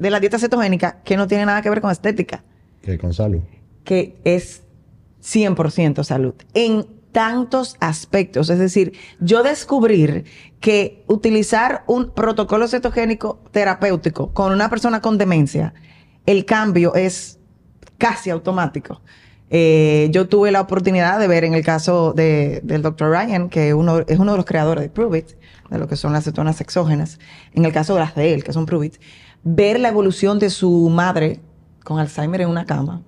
[0.00, 2.42] de la dieta cetogénica que no tiene nada que ver con estética.
[2.82, 3.42] Que con salud.
[3.84, 4.62] Que es
[5.22, 6.34] 100% salud.
[6.54, 8.50] En tantos aspectos.
[8.50, 10.24] Es decir, yo descubrir
[10.60, 15.74] que utilizar un protocolo cetogénico terapéutico con una persona con demencia,
[16.26, 17.38] el cambio es
[17.98, 19.02] casi automático.
[19.52, 23.10] Eh, yo tuve la oportunidad de ver en el caso de, del Dr.
[23.10, 25.32] Ryan, que uno, es uno de los creadores de Pruvit,
[25.68, 27.18] de lo que son las cetonas exógenas,
[27.52, 28.98] en el caso de las de él, que son Pruvit,
[29.42, 31.40] ver la evolución de su madre
[31.84, 33.02] con Alzheimer en una cama,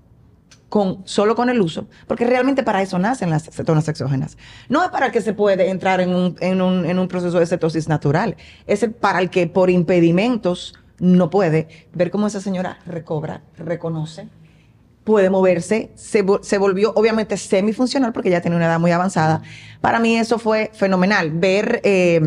[0.68, 4.38] con, solo con el uso, porque realmente para eso nacen las cetonas exógenas.
[4.68, 7.46] No es para que se puede entrar en un, en un, en un proceso de
[7.46, 13.42] cetosis natural, es para el que por impedimentos no puede ver cómo esa señora recobra,
[13.58, 14.28] reconoce,
[15.04, 19.42] puede moverse, se, se, volvió obviamente semifuncional porque ya tiene una edad muy avanzada.
[19.80, 22.20] Para mí eso fue fenomenal, ver eh,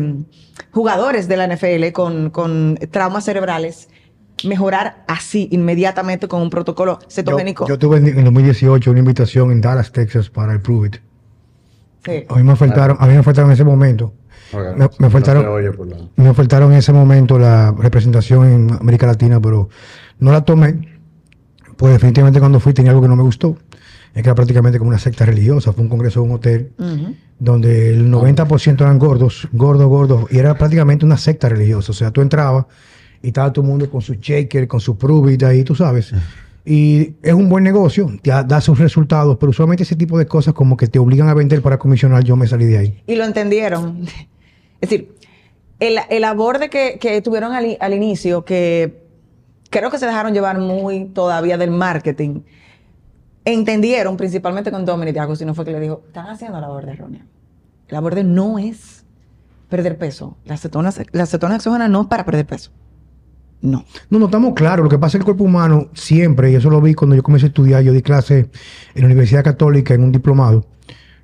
[0.76, 3.88] jugadores de la NFL con, con traumas cerebrales
[4.44, 7.64] mejorar así, inmediatamente, con un protocolo cetogénico.
[7.64, 10.96] Yo, yo tuve en, en 2018 una invitación en Dallas, Texas, para el Prove It.
[12.04, 12.26] Sí.
[12.28, 14.12] A mí me faltaron, a mí me faltaron en ese momento.
[14.52, 14.74] Okay.
[14.76, 15.96] Me, me, faltaron, no la...
[16.14, 19.70] me faltaron en ese momento la representación en América Latina, pero
[20.18, 21.00] no la tomé.
[21.78, 23.56] Pues definitivamente cuando fui tenía algo que no me gustó.
[24.16, 25.74] Es que era prácticamente como una secta religiosa.
[25.74, 27.14] Fue un congreso de un hotel uh -huh.
[27.38, 30.24] donde el 90% eran gordos, gordos, gordos.
[30.32, 31.92] Y era prácticamente una secta religiosa.
[31.92, 32.64] O sea, tú entrabas
[33.22, 36.14] y estaba todo el mundo con su shaker, con su Pruvit ahí, tú sabes.
[36.64, 40.54] Y es un buen negocio, te da sus resultados, pero usualmente ese tipo de cosas
[40.54, 43.02] como que te obligan a vender para comisionar, yo me salí de ahí.
[43.06, 44.00] Y lo entendieron.
[44.80, 45.14] Es decir,
[45.78, 49.04] el, el aborde que, que tuvieron al, al, inicio, que
[49.70, 52.40] creo que se dejaron llevar muy todavía del marketing,
[53.46, 57.24] entendieron principalmente con Dominic de Agostino fue que le dijo, están haciendo la aborde errónea.
[57.88, 59.04] La aborde no es
[59.68, 60.36] perder peso.
[60.44, 62.72] La acetona, la exógena no es para perder peso.
[63.62, 63.84] No.
[64.10, 64.84] No, no estamos claros.
[64.84, 67.46] Lo que pasa que el cuerpo humano siempre, y eso lo vi cuando yo comencé
[67.46, 68.50] a estudiar, yo di clase
[68.94, 70.66] en la Universidad Católica en un diplomado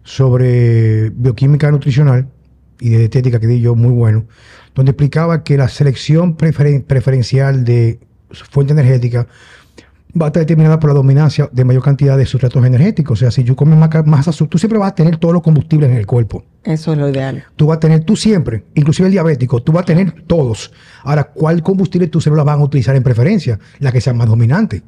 [0.04, 2.28] sobre bioquímica nutricional
[2.80, 4.26] y de dietética que di yo muy bueno,
[4.74, 8.00] donde explicaba que la selección preferen preferencial de
[8.30, 9.26] fuente energética
[10.20, 13.18] va a estar determinada por la dominancia de mayor cantidad de sustratos energéticos.
[13.18, 15.42] O sea, si yo comes más, más azúcar, tú siempre vas a tener todos los
[15.42, 16.44] combustibles en el cuerpo.
[16.64, 17.44] Eso es lo ideal.
[17.56, 20.72] Tú vas a tener, tú siempre, inclusive el diabético, tú vas a tener todos.
[21.02, 23.58] Ahora, ¿cuál combustible tus células van a utilizar en preferencia?
[23.78, 24.82] La que sea más dominante.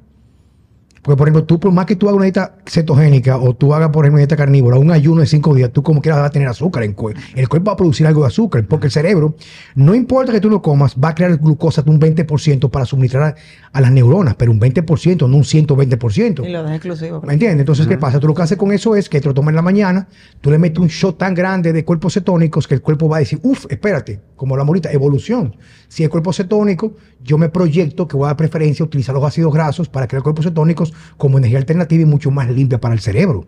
[1.04, 3.90] Porque, por ejemplo, tú, por más que tú hagas una dieta cetogénica o tú hagas,
[3.90, 6.32] por ejemplo, una dieta carnívora, un ayuno de cinco días, tú como quieras vas a
[6.32, 7.20] tener azúcar en el cuerpo.
[7.34, 9.36] El cuerpo va a producir algo de azúcar, porque el cerebro,
[9.74, 13.22] no importa que tú lo comas, va a crear glucosa de un 20% para suministrar
[13.22, 16.42] a, a, las neuronas, pero un 20%, no un 120%.
[16.42, 17.20] Y lo dejas exclusivo.
[17.20, 17.60] ¿Me entiendes?
[17.60, 17.92] Entonces, uh -huh.
[17.92, 18.18] ¿qué pasa?
[18.18, 20.08] Tú lo que haces con eso es que te lo tomas en la mañana,
[20.40, 23.20] tú le metes un shot tan grande de cuerpos cetónicos que el cuerpo va a
[23.20, 25.56] decir, uff, espérate, como la morita, evolución.
[25.88, 29.24] Si el cuerpo cetónico, yo me proyecto que voy a dar preferencia a utilizar los
[29.24, 33.00] ácidos grasos para crear cuerpos cetónicos como energía alternativa y mucho más limpia para el
[33.00, 33.46] cerebro.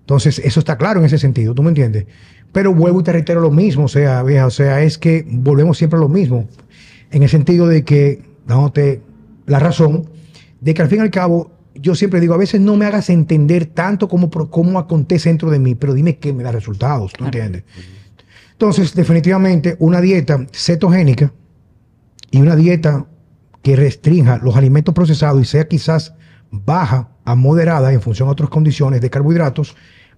[0.00, 2.06] Entonces, eso está claro en ese sentido, ¿tú me entiendes?
[2.50, 5.78] Pero vuelvo y te reitero lo mismo, o sea, vieja, o sea, es que volvemos
[5.78, 6.48] siempre a lo mismo,
[7.10, 9.00] en el sentido de que, dándote
[9.46, 10.08] la razón,
[10.60, 13.10] de que al fin y al cabo, yo siempre digo, a veces no me hagas
[13.10, 17.24] entender tanto como, cómo acontece dentro de mí, pero dime qué me da resultados, ¿tú
[17.24, 17.64] entiendes?
[18.62, 21.32] Entonces, definitivamente, una dieta cetogénica
[22.30, 23.06] y una dieta
[23.60, 26.14] que restrinja los alimentos procesados y sea quizás
[26.52, 29.74] baja a moderada en función a otras condiciones de carbohidratos,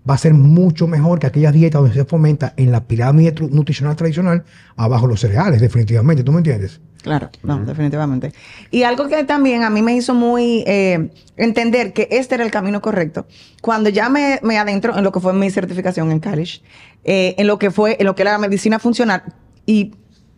[0.09, 3.97] va a ser mucho mejor que aquellas dietas donde se fomenta en la pirámide nutricional
[3.97, 4.45] tradicional
[4.77, 6.23] abajo los cereales, definitivamente.
[6.23, 6.81] ¿Tú me entiendes?
[7.03, 7.65] Claro, no, uh -huh.
[7.65, 8.33] definitivamente.
[8.71, 12.51] Y algo que también a mí me hizo muy eh, entender que este era el
[12.51, 13.27] camino correcto,
[13.61, 16.63] cuando ya me, me adentro en lo que fue mi certificación en college,
[17.05, 19.23] eh, en lo que fue, en lo que era la medicina funcional,
[19.67, 19.93] y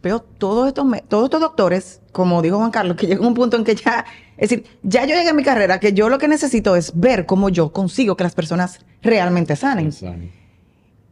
[0.06, 3.64] veo todos estos, todos estos doctores, como dijo Juan Carlos, que llega un punto en
[3.64, 4.04] que ya,
[4.36, 7.26] es decir, ya yo llegué a mi carrera, que yo lo que necesito es ver
[7.26, 9.90] cómo yo consigo que las personas realmente sanen.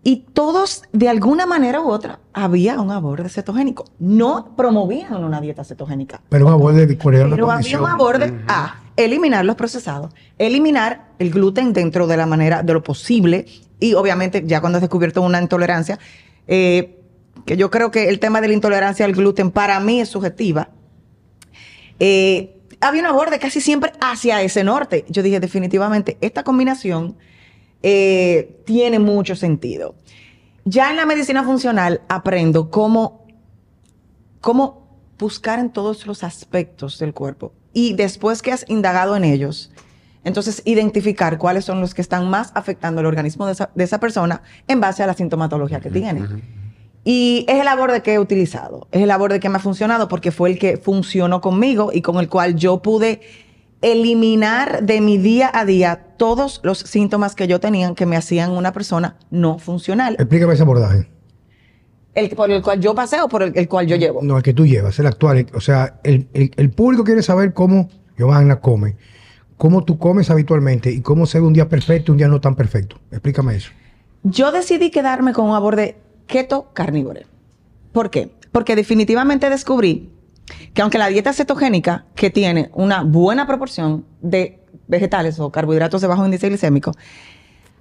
[0.06, 3.86] Y todos, de alguna manera u otra, había un aborde cetogénico.
[3.98, 6.20] No promovían una dieta cetogénica.
[6.28, 8.44] Pero un aborde de Pero había un aborde uh -huh.
[8.48, 13.46] a eliminar los procesados, eliminar el gluten dentro de la manera, de lo posible.
[13.80, 15.98] Y obviamente, ya cuando has descubierto una intolerancia,
[16.46, 17.03] eh,
[17.44, 20.70] que yo creo que el tema de la intolerancia al gluten para mí es subjetiva.
[21.98, 25.04] Eh, había un aborde casi siempre hacia ese norte.
[25.08, 27.16] Yo dije, definitivamente, esta combinación
[27.82, 29.94] eh, tiene mucho sentido.
[30.64, 33.26] Ya en la medicina funcional aprendo cómo,
[34.40, 37.52] cómo buscar en todos los aspectos del cuerpo.
[37.72, 39.70] Y después que has indagado en ellos,
[40.22, 44.00] entonces identificar cuáles son los que están más afectando el organismo de esa, de esa
[44.00, 46.22] persona en base a la sintomatología que tiene.
[47.04, 50.30] Y es el aborde que he utilizado, es el aborde que me ha funcionado porque
[50.32, 53.20] fue el que funcionó conmigo y con el cual yo pude
[53.82, 58.50] eliminar de mi día a día todos los síntomas que yo tenía que me hacían
[58.52, 60.16] una persona no funcional.
[60.18, 61.08] Explícame ese abordaje.
[62.14, 64.20] El, por el cual yo pasé o por el, el cual yo llevo.
[64.22, 65.46] No, el que tú llevas, el actual.
[65.52, 68.96] o sea, el, el- el público quiere saber cómo Giovanna come,
[69.58, 72.40] cómo tú comes habitualmente y cómo se ve un día perfecto y un día no
[72.40, 72.96] tan perfecto.
[73.10, 73.70] Explícame eso.
[74.22, 75.96] Yo decidí quedarme con un aborde
[76.26, 77.20] keto carnívoro.
[77.92, 78.30] ¿Por qué?
[78.52, 80.10] Porque definitivamente descubrí
[80.72, 86.08] que aunque la dieta cetogénica, que tiene una buena proporción de vegetales o carbohidratos de
[86.08, 86.92] bajo índice glicémico,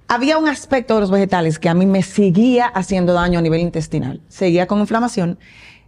[0.08, 3.60] había un aspecto de los vegetales que a mí me seguía haciendo daño a nivel
[3.60, 4.20] intestinal.
[4.28, 5.38] Seguía con inflamación.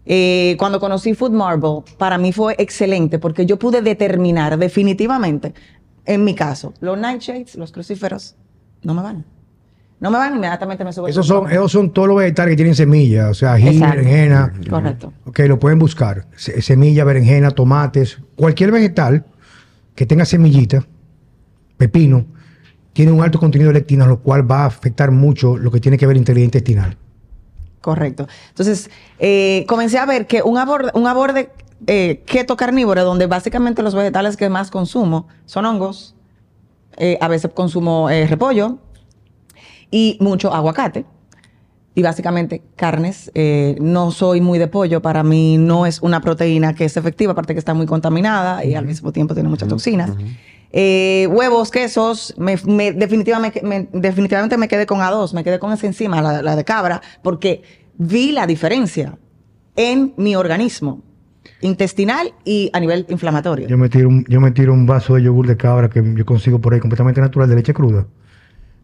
[0.06, 5.52] Eh, cuando conocí Food Marble, para mí fue excelente porque yo pude determinar definitivamente,
[6.04, 8.36] en mi caso, los nightshades, los crucíferos,
[8.82, 9.24] no me van.
[9.98, 13.30] No me van, inmediatamente me Esos son, esos son todos los vegetales que tienen semillas,
[13.30, 13.96] o sea, ají, Exacto.
[13.96, 14.52] berenjena.
[14.68, 15.12] Correcto.
[15.24, 16.26] Ok, lo pueden buscar.
[16.36, 19.24] Se- Semilla, berenjena, tomates, cualquier vegetal
[19.94, 20.84] que tenga semillita,
[21.78, 22.26] pepino,
[22.92, 25.96] tiene un alto contenido de lectina, lo cual va a afectar mucho lo que tiene
[25.96, 26.96] que ver integridad intestinal.
[27.80, 28.26] Correcto.
[28.48, 31.50] Entonces, eh, comencé a ver que un aborde, un aborde
[31.86, 36.14] eh, keto carnívoro, donde básicamente los vegetales que más consumo son hongos,
[36.98, 38.78] eh, a veces consumo eh, repollo
[39.90, 41.04] y mucho aguacate.
[41.94, 43.30] Y básicamente carnes.
[43.34, 45.00] eh, no soy muy de pollo.
[45.00, 48.74] Para mí no es una proteína que es efectiva, aparte que está muy contaminada y
[48.74, 50.10] al mismo tiempo tiene muchas toxinas.
[50.72, 55.72] Eh, huevos, quesos, me, me- definitivamente, me, definitivamente me quedé con A2, me quedé con
[55.72, 57.62] esa enzima, la, la de cabra, porque
[57.96, 59.16] vi la diferencia
[59.76, 61.00] en mi organismo
[61.62, 63.68] intestinal y a nivel inflamatorio.
[63.68, 66.26] Yo me tiro un, yo me tiro un vaso de yogur de cabra que yo
[66.26, 68.06] consigo por ahí completamente natural de leche cruda.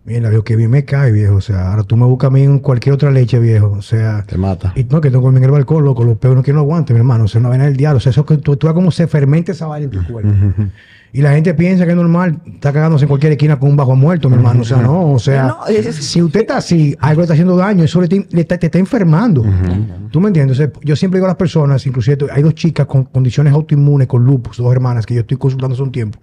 [0.04, 1.36] Mira, veo que bien me cae, viejo.
[1.36, 3.70] O sea, ahora tú me buscas a mí en cualquier otra leche, viejo.
[3.70, 4.72] O sea, Te mata.
[4.74, 6.98] y no, que tengo en el balcón, loco, los peos no quieren lo aguante, mi
[6.98, 7.24] hermano.
[7.24, 7.98] O sea, una vaina del diablo.
[7.98, 10.30] O sea, eso que tú, tú ves cómo se fermenta esa vaina en tu cuerpo.
[11.14, 13.94] Y la gente piensa que es normal, está cagándose en cualquier esquina con un bajo
[13.94, 14.62] muerto, mi hermano.
[14.62, 17.34] O sea, no, o sea, No, es- es- si usted está así, algo le está
[17.34, 19.44] haciendo daño, eso le, te, le está, te está enfermando.
[20.10, 20.58] ¿Tú me entiendes?
[20.58, 24.08] O sea, yo siempre digo a las personas, inclusive hay dos chicas con condiciones autoinmunes,
[24.08, 26.18] con lupus, dos hermanas que yo estoy consultando hace un tiempo.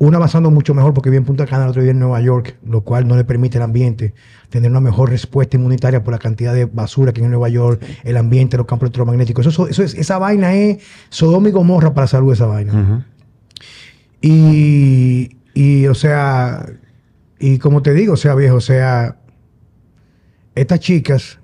[0.00, 2.56] Una avanzando mucho mejor porque vive en Punta Cana, la otra vive en Nueva York,
[2.64, 4.14] lo cual no le permite al ambiente
[4.48, 7.82] tener una mejor respuesta inmunitaria por la cantidad de basura que hay en Nueva York,
[8.04, 9.46] el ambiente, los campos electromagnéticos.
[9.46, 10.78] Eso, eso es, esa vaina es
[11.08, 13.06] Sodoma y Gomorra para la salud, esa vaina.
[14.20, 16.66] Y, y, o sea,
[17.40, 19.16] y como te digo, o sea, viejo, o sea,
[20.54, 21.38] estas chicas,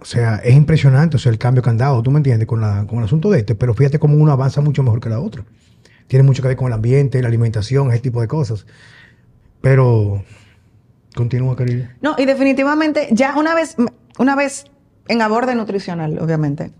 [0.00, 2.60] o sea, es impresionante, o sea, el cambio que han dado, tú me entiendes, con,
[2.60, 5.20] la, con el asunto de este, pero fíjate cómo uno avanza mucho mejor que la
[5.20, 5.44] otra.
[6.06, 8.66] Tiene mucho que ver con el ambiente, la alimentación, ese tipo de cosas.
[9.60, 10.22] Pero,
[11.14, 11.86] continúa, querido.
[12.02, 13.76] No, y definitivamente, ya una vez,
[14.18, 14.66] una vez
[15.08, 16.70] en aborde nutricional, obviamente.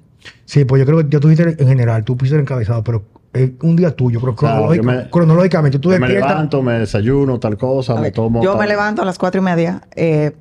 [0.45, 3.05] Sí, pues yo creo que ya tú dijiste en general, tú pusiste el encabezado, pero
[3.33, 6.31] es un día tuyo, pero Claro, me- cronológicamente, tú Yo me despiertas.
[6.31, 8.43] levanto, me desayuno, tal cosa, me tomo.
[8.43, 10.33] yo tal- me levanto a las cuatro y media, eh,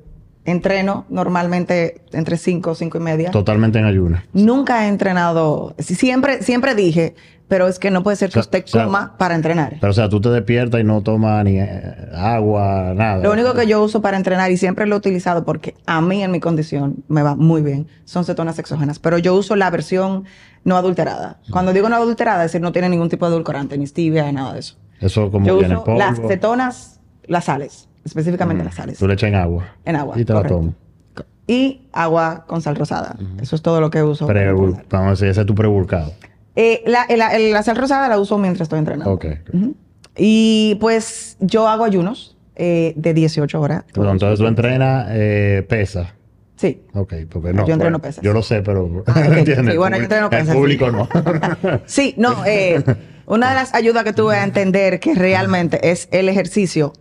[0.46, 3.30] entreno normalmente entre cinco, cinco y media.
[3.30, 4.22] Totalmente en ayuno.
[4.34, 7.14] Nunca he entrenado, siempre, siempre dije,
[7.48, 9.76] pero es que no puede ser que O sea, usted o sea, coma para entrenar.
[9.80, 13.22] Pero, o sea, tú te despiertas y no tomas ni eh, agua, nada.
[13.22, 16.22] Lo único que yo uso para entrenar, y siempre lo he utilizado porque a mí
[16.22, 18.98] en mi condición me va muy bien, son cetonas exógenas.
[18.98, 20.24] Pero yo uso la versión
[20.64, 21.40] no adulterada.
[21.50, 24.54] Cuando digo no adulterada, es decir, no tiene ningún tipo de edulcorante, ni stevia, nada
[24.54, 24.76] de eso.
[25.00, 25.98] Eso como Yo viene uso polvo.
[25.98, 28.98] las cetonas, las sales, específicamente las sales.
[28.98, 29.64] Tú le echas en agua.
[29.84, 30.18] En agua.
[30.18, 30.74] Y te la tomas.
[31.46, 33.16] Y agua con sal rosada.
[33.42, 34.26] Eso es todo lo que uso.
[34.26, 36.12] Pre- vamos a decir, ese es tu prebulcado.
[36.56, 39.12] Eh, la, la- la sal rosada la uso mientras estoy entrenando.
[39.12, 39.26] Ok.
[39.52, 39.74] Ujú.
[40.16, 43.84] Y pues yo hago ayunos eh, de 18 horas.
[43.92, 46.14] Pero entonces tú entrenas eh, pesa.
[46.56, 46.82] Sí.
[46.94, 47.66] Ok, porque no.
[47.66, 48.22] Yo entreno bueno, pesas.
[48.22, 49.02] Yo lo sé, pero.
[49.08, 49.14] Ah.
[49.44, 51.08] Sí, bueno, yo entreno pesas, El público no.
[51.86, 52.82] Sí, no, eh,
[53.26, 56.92] una de las ayudas que tuve a entender que realmente es el ejercicio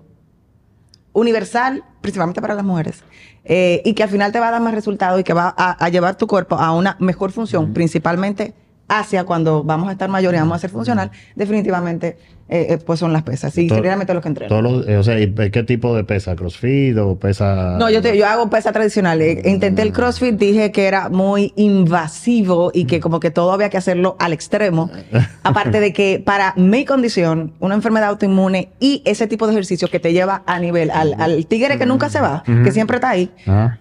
[1.13, 3.03] universal, principalmente para las mujeres,
[3.45, 5.71] eh, y que al final te va a dar más resultado y que va a,
[5.83, 8.53] a llevar tu cuerpo a una mejor función, principalmente
[8.87, 12.17] hacia cuando vamos a estar mayores y vamos a ser funcional, definitivamente
[12.49, 13.57] eh, eh, pues son las pesas.
[13.57, 14.49] Y Todo- realmente lo que entreno.
[14.49, 16.35] Todos los- eh, o sea, ¿y ¿qué tipo de pesa?
[16.35, 17.77] ¿Crossfit o pesa...?
[17.79, 19.21] No, yo, te- yo hago pesa tradicional.
[19.21, 23.69] Eh, Intenté el CrossFit, dije que era muy invasivo y que como que todo había
[23.69, 24.91] que hacerlo al extremo.
[25.43, 29.99] Aparte de que para mi condición, una enfermedad autoinmune y ese tipo de ejercicio que
[29.99, 33.31] te lleva a nivel, al, al tigre que nunca se va, que siempre está ahí,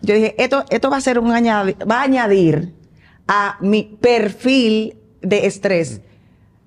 [0.02, 2.72] yo dije, esto, esto va a ser un añadi- va a añadir
[3.34, 6.00] a mi perfil de estrés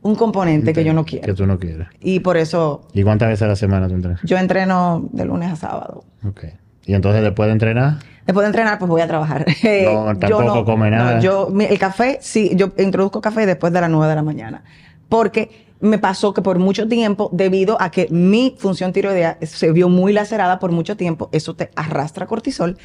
[0.02, 1.36] un componente que yo no Que quiero.
[1.36, 1.88] tú no quieres.
[2.00, 4.22] Y por eso ¿Y cuántas veces a la semana tú entrenas?
[4.24, 6.04] yo entreno de lunes a sábado.
[6.28, 6.46] Ok.
[6.86, 7.98] ¿Y entonces después de entrenar?
[8.26, 9.46] Después de entrenar, pues voy a trabajar.
[9.64, 11.20] Eh, No, tampoco come nada.
[11.20, 14.64] yo, el café, sí, yo introduzco café después de las 9 de la mañana.
[15.10, 19.90] Porque me pasó que por mucho tiempo, debido a que mi función tiroidea se vio
[19.90, 22.78] muy lacerada por mucho tiempo, eso te arrastra cortisol.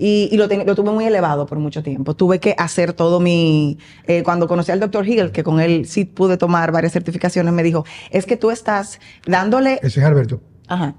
[0.00, 2.14] Y, y lo, ten- lo tuve muy elevado por mucho tiempo.
[2.14, 3.78] Tuve que hacer todo mi...
[4.06, 7.64] eh, cuando conocí al doctor Hegel, que con él sí pude tomar varias certificaciones, me
[7.64, 10.40] dijo, es que tú estás dándole Ese es Alberto.
[10.68, 10.94] Ajá.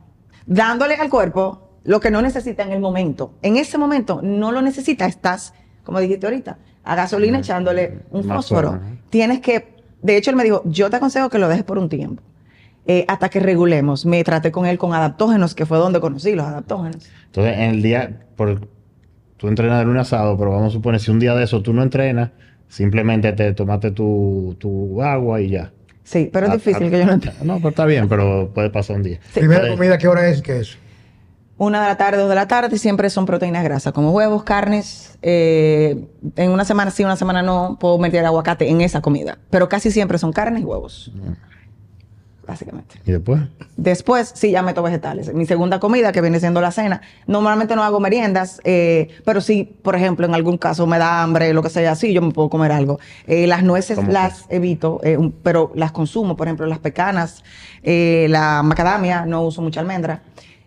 [0.45, 3.35] Dándole al cuerpo lo que no necesita en el momento.
[3.41, 5.53] En ese momento no lo necesita, estás,
[5.85, 8.81] como dijiste ahorita, a gasolina echándole un Más fósforo.
[9.09, 11.87] Tienes que, de hecho él me dijo, yo te aconsejo que lo dejes por un
[11.87, 12.21] tiempo,
[12.85, 14.05] eh, hasta que regulemos.
[14.05, 17.07] Me traté con él con adaptógenos, que fue donde conocí los adaptógenos.
[17.27, 18.25] Entonces, en el día...
[18.35, 18.67] Por,
[19.39, 21.63] tú entrenas de lunes a sábado, pero vamos a suponer, si un día de eso
[21.63, 22.29] tú no entrenas,
[22.67, 25.71] simplemente te tomaste tu, tu agua y ya.
[26.03, 27.43] Sí, pero es Ah, difícil ah, que yo no entienda.
[27.43, 29.19] No, pero está bien, pero puede pasar un día.
[29.33, 29.39] Sí.
[29.39, 30.41] Primera comida, ¿qué hora es?
[30.41, 30.77] ¿Qué es?
[31.57, 35.17] Una de la tarde, dos de la tarde, siempre son proteínas grasas, como huevos, carnes.
[35.21, 36.05] eh,
[36.37, 39.39] en una semana sí, una semana no, puedo meter aguacate en esa comida.
[39.49, 41.11] Pero casi siempre son carnes y huevos.
[42.49, 42.95] Básicamente.
[43.05, 43.41] ¿Y después?
[43.77, 45.31] Después, sí, ya meto vegetales.
[45.35, 47.01] Mi segunda comida, que viene siendo la cena.
[47.27, 51.53] Normalmente no hago meriendas, eh, pero sí, por ejemplo, en algún caso me da hambre,
[51.53, 52.99] lo que sea así, yo me puedo comer algo.
[53.27, 56.35] Eh, las nueces ¿Cómo las evito, eh, un- pero las consumo.
[56.35, 57.43] Por ejemplo, las pecanas,
[57.83, 60.23] la macadamia, no uso mucha almendra.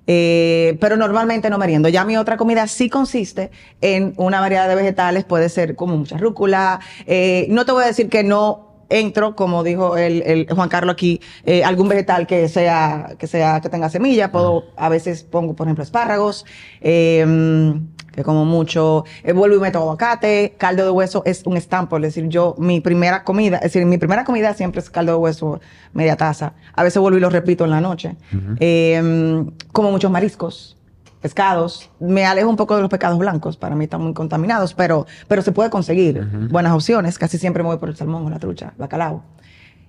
[0.06, 1.88] Eh, pero normalmente no meriendo.
[1.88, 6.16] Ya mi otra comida sí consiste en una variedad de vegetales, puede ser como mucha
[6.16, 6.80] rúcula.
[7.06, 10.92] Eh, no te voy a decir que no entro, como dijo el, el Juan Carlos
[10.94, 14.30] aquí, eh, algún vegetal que sea, que sea, que tenga semilla.
[14.30, 16.44] Puedo, a veces pongo, por ejemplo, espárragos,
[16.80, 17.74] eh,
[18.12, 22.02] que como mucho, eh, vuelvo y meto aguacate, caldo de hueso es un estampo, es
[22.02, 25.60] decir, yo, mi primera comida, es decir, mi primera comida siempre es caldo de hueso,
[25.94, 26.52] media taza.
[26.74, 28.16] A veces vuelvo y lo repito en la noche.
[28.60, 30.76] Eh, como muchos mariscos,
[31.22, 31.88] pescados.
[32.00, 35.40] Me alejo un poco de los pescados blancos, para mí están muy contaminados, pero, pero
[35.40, 36.20] se puede conseguir
[36.50, 37.18] buenas opciones.
[37.18, 39.22] Casi siempre me voy por el salmón o la trucha, el bacalao.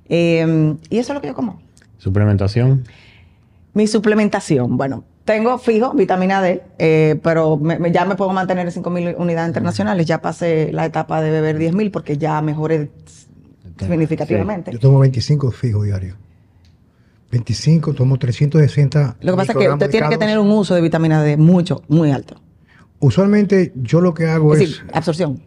[0.07, 1.61] Eh, y eso es lo que yo como.
[1.97, 2.84] ¿Suplementación?
[3.73, 8.67] Mi suplementación, bueno, tengo fijo vitamina D, eh, pero me- me- ya me puedo mantener
[8.67, 10.05] en 5.000 unidades internacionales.
[10.05, 12.91] Ya pasé la etapa de beber 10.000 porque ya mejoré
[13.79, 14.71] significativamente.
[14.71, 16.15] Yo tomo 25 fijos diarios.
[17.34, 19.17] 25, tomo 360.
[19.21, 20.19] Lo que pasa es que usted tiene que K2.
[20.19, 22.39] tener un uso de vitamina D mucho, muy alto.
[22.99, 24.69] Usualmente yo lo que hago Es es...
[24.69, 25.41] decir, absorción.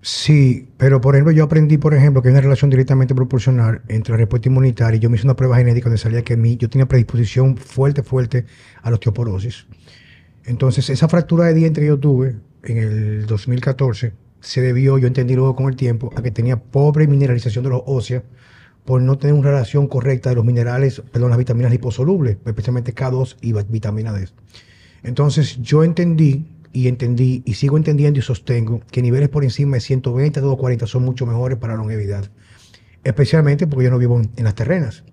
[0.00, 4.12] Sí, pero por ejemplo, yo aprendí, por ejemplo, que hay una relación directamente proporcional entre
[4.12, 5.00] la respuesta inmunitaria.
[5.00, 8.44] Yo me hice una prueba genética donde salía que mí, yo tenía predisposición fuerte, fuerte
[8.82, 9.66] a la osteoporosis.
[10.44, 15.34] Entonces, esa fractura de diente que yo tuve en el 2014 se debió, yo entendí
[15.34, 18.22] luego con el tiempo, a que tenía pobre mineralización de los óseos
[18.84, 23.36] por no tener una relación correcta de los minerales, perdón, las vitaminas liposolubles, especialmente K2
[23.40, 24.28] y vitamina D.
[25.02, 29.80] Entonces yo entendí y entendí y sigo entendiendo y sostengo que niveles por encima de
[29.80, 32.30] 120 a 240 son mucho mejores para longevidad.
[33.04, 35.04] Especialmente porque yo no vivo en, las terrenas.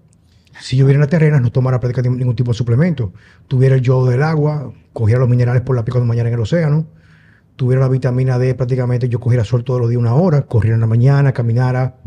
[0.59, 3.13] Si yo viviera en las terrenas no tomara prácticamente ningún tipo de suplemento.
[3.47, 6.41] Tuviera el yodo del agua, cogiera los minerales por la pica de mañana en el
[6.41, 6.87] océano,
[7.61, 10.81] tuviera la vitamina D prácticamente, yo cogiera sol todos los días una hora, corriera en
[10.81, 11.97] la mañana, caminara.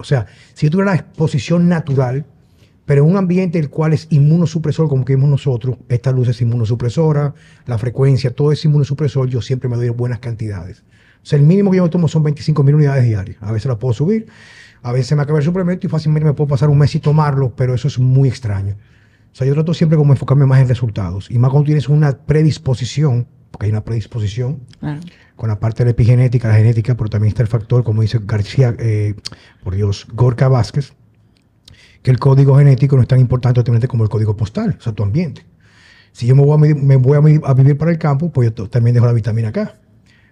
[0.00, 2.26] o sea, si yo tuviera la exposición natural,
[2.84, 6.42] pero en un ambiente el cual es inmunosupresor, como que vimos nosotros, esta luz es
[6.42, 7.34] inmunosupresora,
[7.66, 10.82] la frecuencia, todo es inmunosupresor, yo siempre me doy buenas cantidades.
[11.22, 13.36] O sea, el mínimo que yo tomo son 25 mil unidades diarias.
[13.42, 14.26] A veces las puedo subir,
[14.82, 17.54] a veces me acaba el suplemento y fácilmente me puedo pasar un mes sin tomarlo,
[17.54, 18.74] pero eso es muy extraño.
[19.30, 21.30] O sea, yo trato siempre como enfocarme más en resultados.
[21.30, 24.60] Y más cuando tienes una predisposición, porque hay una predisposición,
[25.36, 28.18] con la parte de la epigenética, la genética, pero también está el factor, como dice
[28.22, 29.14] García, eh,
[29.62, 30.92] por Dios, Gorka Vázquez,
[32.02, 34.92] que el código genético no es tan importante obviamente como el código postal, o sea,
[34.92, 35.44] tu ambiente.
[36.12, 38.30] Si yo me voy a, medir- me voy a, medir- a vivir para el campo,
[38.30, 39.74] pues yo también dejo la vitamina K,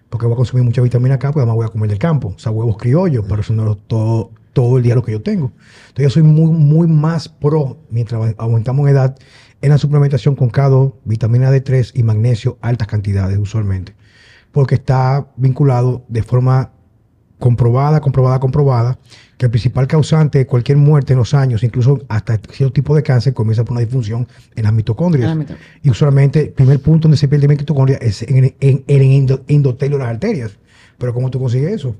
[0.08, 2.38] porque voy a consumir mucha vitamina K, pues además voy a comer del campo, o
[2.38, 5.52] sea, huevos criollos, pero eso no es todo, todo el día lo que yo tengo.
[5.88, 9.18] Entonces yo soy muy, muy más pro, mientras au- aumentamos en edad,
[9.64, 13.94] en la suplementación con K2, vitamina D3 y magnesio, altas cantidades usualmente
[14.52, 16.70] porque está vinculado de forma
[17.40, 18.98] comprobada, comprobada, comprobada,
[19.36, 23.02] que el principal causante de cualquier muerte en los años, incluso hasta cierto tipo de
[23.02, 25.28] cáncer, comienza por una disfunción en las mitocondrias.
[25.82, 29.42] Y usualmente el primer punto donde se pierde mitocondria es en, en- en el endo-
[29.48, 30.56] endotelio de las arterias.
[30.98, 31.96] Pero ¿cómo tú consigues eso?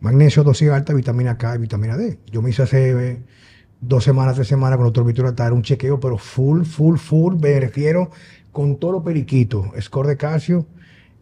[0.00, 2.18] Magnesio, dosis alta, vitamina K y vitamina D.
[2.30, 3.22] Yo me hice hace
[3.86, 7.58] dos semanas, tres semanas con doctor Víctor Atar un chequeo, pero full, full, full, me
[7.60, 8.10] refiero
[8.52, 10.66] con todo lo periquito, score de calcio,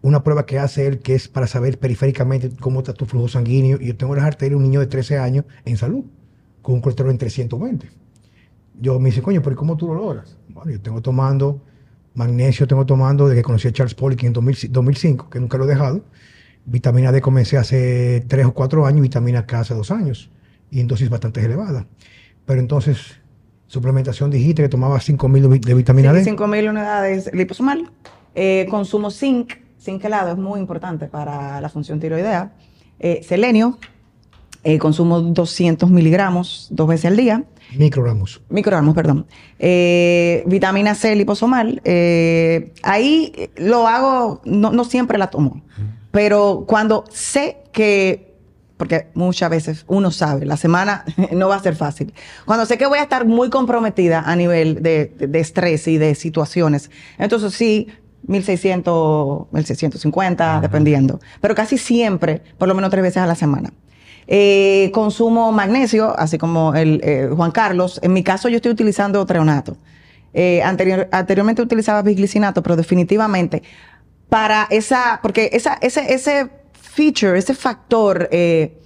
[0.03, 3.79] una prueba que hace él que es para saber periféricamente cómo está tu flujo sanguíneo.
[3.79, 6.05] Yo tengo en las arterias un niño de 13 años en salud,
[6.63, 7.91] con un colesterol en 320.
[8.81, 10.37] Yo me dice, coño, pero ¿y ¿cómo tú lo logras?
[10.49, 11.63] Bueno, yo tengo tomando
[12.15, 15.65] magnesio, tengo tomando desde que conocí a Charles Poliquin en 2000 2005, que nunca lo
[15.65, 16.05] he dejado.
[16.67, 20.31] Vitamina D comencé hace 3 o 4 años, vitamina K hace 2 años,
[20.71, 21.87] y en dosis bastante elevada.
[22.47, 22.99] Pero entonces,
[23.67, 26.25] suplementación dijiste que tomaba 5000 de, vi- de vitamina D.
[26.25, 27.91] 5.000 unidades liposomal.
[28.35, 32.53] Eh, consumo zinc, zinc helado es muy importante para la función tiroidea.
[33.01, 33.79] Eh, selenio,
[34.63, 37.45] eh, consumo 200 miligramos dos veces al día.
[37.77, 38.43] Microgramos.
[38.51, 39.27] Microgramos, perdón.
[40.47, 41.81] Vitamina C liposomal.
[42.83, 45.63] ahí lo hago, no, no siempre la tomo,
[46.11, 48.34] pero cuando sé que,
[48.77, 52.13] porque muchas veces uno sabe, la semana no va a ser fácil.
[52.45, 55.99] Cuando sé que voy a estar muy comprometida a nivel de, de- de estrés y
[55.99, 57.89] de situaciones, entonces sí.
[58.27, 61.21] 1600, 1650, dependiendo.
[61.43, 63.71] Pero casi siempre, por lo menos tres veces a la semana.
[64.27, 68.01] Eh, consumo magnesio, así como el eh, Juan Carlos.
[68.03, 69.77] En mi caso, yo estoy utilizando treonato.
[70.33, 73.63] Eh, anterior- anteriormente utilizaba bisglicinato, pero definitivamente
[74.31, 76.49] para esa, porque esa, ese, ese
[76.95, 78.81] feature, ese factor eh,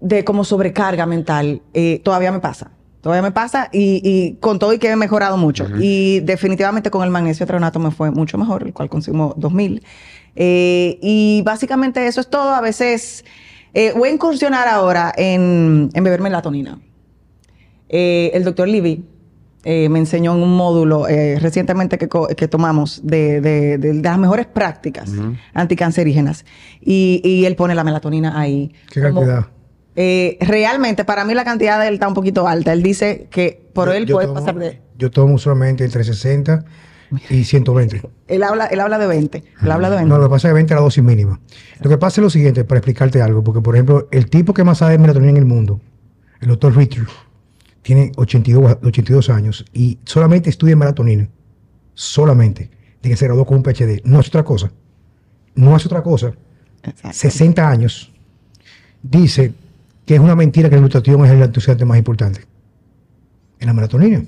[0.00, 2.70] de como sobrecarga mental, eh, todavía me pasa.
[3.00, 5.66] Todavía me pasa y, y con todo y que he mejorado mucho.
[5.78, 9.82] Y definitivamente con el magnesio treonato me fue mucho mejor, el cual consumo 2000.
[10.34, 12.50] Eh, y básicamente eso es todo.
[12.50, 13.24] A veces
[13.72, 16.80] eh, voy a incursionar ahora en, en beber melatonina.
[17.88, 19.04] Eh, el doctor Levy
[19.64, 23.92] eh, me enseñó en un módulo eh, recientemente que, co- que tomamos de, de- de-
[23.94, 25.10] de las mejores prácticas
[25.54, 26.44] anticancerígenas.
[26.80, 28.72] Y, y él pone la melatonina ahí.
[28.90, 29.46] ¿Qué como- cantidad?
[29.96, 32.72] eh, realmente, para mí la cantidad de él está un poquito alta.
[32.72, 34.80] Él dice que por Yo- él yo puede tomo- pasar de...
[34.96, 36.64] Yo tomo usualmente entre 60
[37.30, 38.02] y 120.
[38.28, 39.44] Él habla, él habla de 20.
[39.62, 40.08] Él habla de 20.
[40.08, 41.40] No, lo que pasa es que 20 es la dosis mínima.
[41.80, 44.62] Lo que pasa es lo siguiente, para explicarte algo, porque por ejemplo, el tipo que
[44.64, 45.80] más sabe de melatonina en el mundo,
[46.40, 47.04] el doctor Richter,
[47.88, 51.26] tiene 82, 82 años y solamente estudia melatonina.
[51.94, 52.70] Solamente.
[53.00, 54.02] De que se graduó con un PhD.
[54.04, 54.70] No es otra cosa.
[55.54, 56.34] No es otra cosa.
[56.82, 57.16] Exacto.
[57.16, 58.12] 60 años.
[59.02, 59.54] Dice
[60.04, 62.42] que es una mentira que la glutatión es el antioxidante más importante.
[63.58, 64.22] En la melatonina.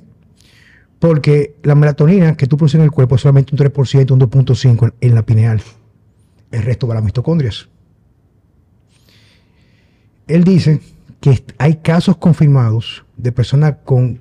[0.98, 4.84] Porque la melatonina que tú produces en el cuerpo es solamente un 3%, un 2.5%
[4.84, 5.60] en, en la pineal.
[6.50, 7.68] El resto va a las mitocondrias.
[10.28, 10.80] Él dice
[11.20, 14.20] que hay casos confirmados de personas con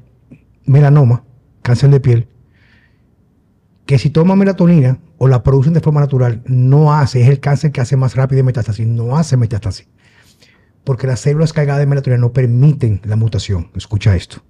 [0.65, 1.23] melanoma,
[1.61, 2.27] cáncer de piel,
[3.85, 7.71] que si toman melatonina o la producen de forma natural, no hace, es el cáncer
[7.71, 9.87] que hace más rápido metástasis, no hace metástasis.
[10.83, 13.71] Porque las células cargadas de melatonina no permiten la mutación.
[13.75, 14.43] Escucha esto.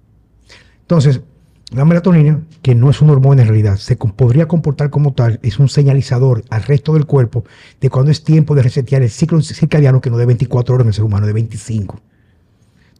[0.82, 1.22] Entonces,
[1.70, 5.58] la melatonina, que no es una hormona en realidad, se podría comportar como tal, es
[5.58, 7.44] un señalizador al resto del cuerpo
[7.80, 10.88] de cuando es tiempo de resetear el ciclo circadiano, que no de 24 horas en
[10.88, 12.00] el ser humano, de 25.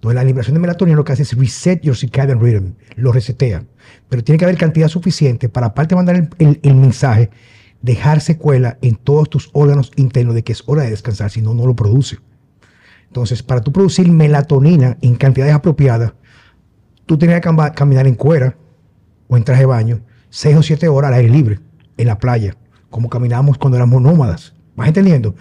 [0.00, 3.64] Entonces, la liberación de melatonina lo que hace es reset your circadian rhythm, lo resetea.
[4.08, 7.28] Pero tiene que haber cantidad suficiente para, aparte de mandar el, mensaje,
[7.82, 11.52] dejar secuela en todos tus órganos internos de que es hora de descansar, si no,
[11.52, 12.16] no lo produce.
[13.08, 16.14] Entonces, para tú producir melatonina en cantidades apropiadas,
[17.04, 18.56] tú tenías que caminar en cuera
[19.28, 21.60] o en traje de baño seis o siete horas al aire libre,
[21.98, 22.56] en la playa,
[22.88, 24.54] como caminábamos cuando éramos nómadas.
[24.76, 25.34] ¿Vas entendiendo?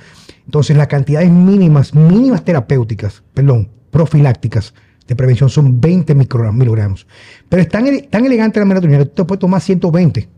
[0.43, 4.73] Entonces, las cantidades mínimas, mínimas terapéuticas, perdón, profilácticas
[5.07, 7.07] de prevención son 20 microgram- miligramos.
[7.47, 7.87] Pero es tan
[8.25, 10.29] elegante la melatonina que tú te puedes tomar 120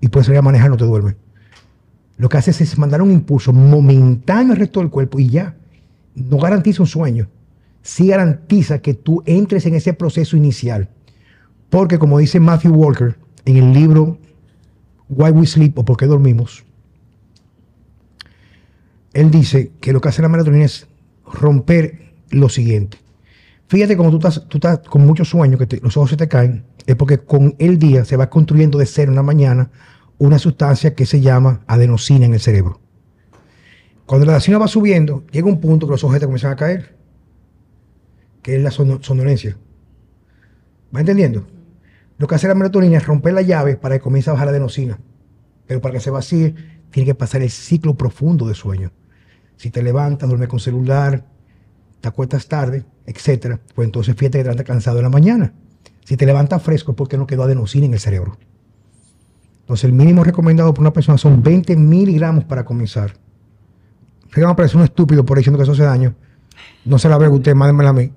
[0.00, 1.16] y puedes salir a manejar, no te duermes.
[2.18, 5.56] Lo que haces es mandar un impulso momentáneo al resto del cuerpo y ya.
[6.14, 7.28] No garantiza un sueño.
[7.82, 10.88] Sí garantiza que tú entres en ese proceso inicial.
[11.68, 14.18] Porque como dice Matthew Walker en el libro
[15.08, 16.64] Why We Sleep o Por qué dormimos,
[19.14, 20.86] él dice que lo que hace la melatonina es
[21.26, 22.98] romper lo siguiente.
[23.68, 26.28] Fíjate como tú estás, tú estás con mucho sueño, que te- los ojos se te
[26.28, 29.70] caen, es porque con el día se va construyendo de cero en la mañana
[30.18, 32.80] una sustancia que se llama adenosina en el cerebro.
[34.04, 36.96] Cuando la adenosina va subiendo, llega un punto que los ojos te comienzan a caer,
[38.42, 39.56] que es la sono- somnolencia.
[40.94, 41.46] ¿Va entendiendo?
[42.18, 44.50] Lo que hace la melatonina es romper la llave para que comience a bajar la
[44.50, 44.98] adenosina.
[45.66, 46.54] Pero para que se vacíe,
[46.90, 48.92] tiene que pasar el ciclo profundo de sueño.
[49.56, 51.24] Si te levantas, duermes con celular,
[52.02, 55.54] te acuestas tarde, etcétera, pues entonces fíjate que te levantas cansado en la mañana.
[56.04, 58.36] Si te levantas fresco es porque no quedó adenosina en el cerebro.
[59.60, 63.12] Entonces el mínimo recomendado por una persona son 20 miligramos para comenzar.
[64.34, 66.14] Sé que me parece un estúpido por diciendo que eso hace daño.
[66.84, 68.10] No se la veo a usted, mándemela a mí.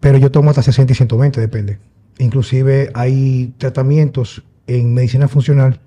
[0.00, 1.78] Pero yo tomo hasta 60 y 120, depende.
[2.18, 5.80] Inclusive hay tratamientos en medicina funcional.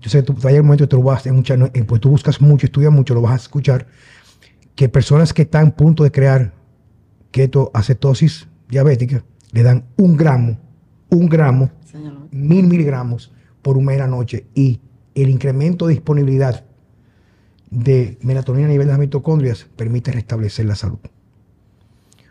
[0.00, 2.10] Yo sé que tú, hay un momento que tú, vas en un en- pues tú
[2.10, 3.86] buscas mucho, estudias mucho, lo vas a escuchar,
[4.74, 6.54] que personas que están a punto de crear
[7.30, 10.58] ketoacetosis diabética le dan un gramo,
[11.10, 12.28] un gramo, Señor.
[12.30, 14.80] mil miligramos por un mes en la noche y
[15.14, 16.64] el incremento de disponibilidad
[17.70, 20.98] de melatonina a nivel de las mitocondrias permite restablecer la salud.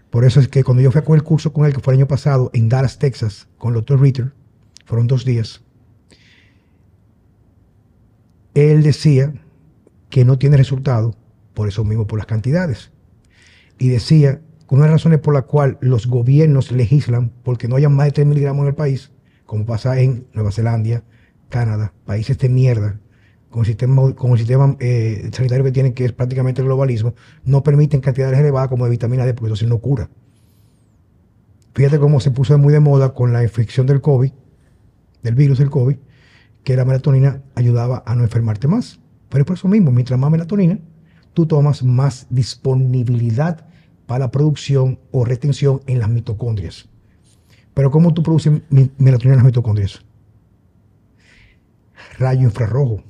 [0.10, 1.94] Por eso es que cuando yo fui a coger el curso con él, que fue
[1.94, 4.02] el año pasado, en Dallas, Texas, con el Dr.
[4.02, 4.34] Ritter,
[4.86, 5.62] fueron dos días,
[8.56, 9.34] él decía
[10.10, 11.16] que no tiene resultado,
[11.60, 12.90] por eso mismo, por las cantidades.
[13.78, 14.40] Y decía
[14.70, 18.12] una de las razones por la cual los gobiernos legislan porque no haya más de
[18.14, 19.12] 3 miligramos en el país,
[19.46, 21.04] como pasa en Nueva Zelanda,
[21.50, 23.02] Canadá, países de mierda,
[23.50, 27.14] con el sistema, con el sistema eh, sanitario que tienen, que es prácticamente el globalismo,
[27.44, 30.10] no permiten cantidades elevadas como de vitamina D, porque entonces no cura.
[31.74, 34.32] Fíjate cómo se puso muy de moda con la infección del COVID,
[35.24, 35.98] del virus del COVID,
[36.64, 39.02] que la melatonina ayudaba a no enfermarte más.
[39.28, 40.80] Pero es por eso mismo, mientras más melatonina,
[41.40, 43.66] tú tomas más disponibilidad
[44.06, 46.90] para la producción o retención en las mitocondrias.
[47.74, 48.62] Pero ¿cómo tú produces
[48.98, 50.02] melatonina en las mitocondrias?
[52.18, 53.04] Rayo infrarrojo.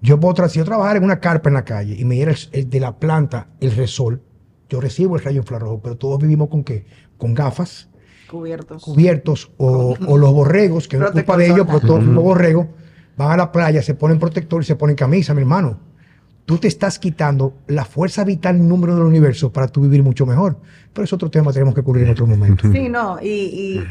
[0.00, 2.30] Yo puedo tra- si yo trabajar en una carpa en la calle y me diera
[2.30, 4.22] el, el de la planta el resol,
[4.70, 6.86] yo recibo el rayo infrarrojo, pero todos vivimos con qué?
[7.18, 7.88] Con gafas,
[8.30, 8.84] Cubiertos.
[8.84, 12.68] cubiertos o, o los borregos, que no es culpa de ellos, pero todos los borregos
[13.16, 15.90] van a la playa, se ponen protector y se ponen camisa, mi hermano.
[16.44, 20.58] Tú te estás quitando la fuerza vital número del universo para tú vivir mucho mejor.
[20.92, 22.70] Pero es otro tema que tenemos que cubrir en otro momento.
[22.70, 23.84] Sí, no, y, y,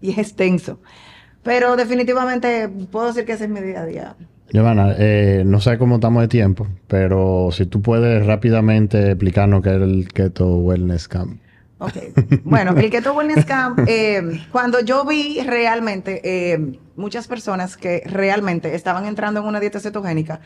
[0.00, 0.80] y es extenso.
[1.42, 4.16] Pero definitivamente puedo decir que ese es mi día a día.
[4.52, 9.70] Giovanna, eh, no sé cómo estamos de tiempo, pero si tú puedes rápidamente explicarnos qué
[9.70, 11.40] es el Keto Wellness Camp.
[11.78, 11.94] Ok.
[12.44, 18.74] Bueno, el Keto Wellness Camp, eh, cuando yo vi realmente eh, muchas personas que realmente
[18.74, 20.40] estaban entrando en una dieta cetogénica,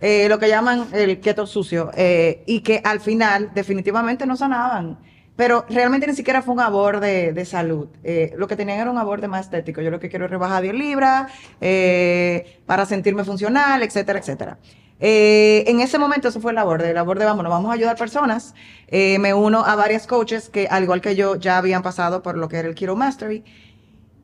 [0.00, 4.98] eh, lo que llaman el keto sucio, eh, y que al final definitivamente no sanaban.
[5.40, 7.88] Pero realmente ni siquiera fue un aborde de salud.
[8.04, 9.80] Eh, lo que tenían era un aborde más estético.
[9.80, 11.32] Yo lo que quiero es rebajar 10 libras
[11.62, 14.58] eh, para sentirme funcional, etcétera, etcétera.
[15.00, 16.90] Eh, en ese momento eso fue el aborde.
[16.90, 18.54] El aborde, vamos, nos vamos a ayudar personas.
[18.88, 22.36] Eh, me uno a varias coaches que, al igual que yo, ya habían pasado por
[22.36, 23.42] lo que era el Kiro Mastery.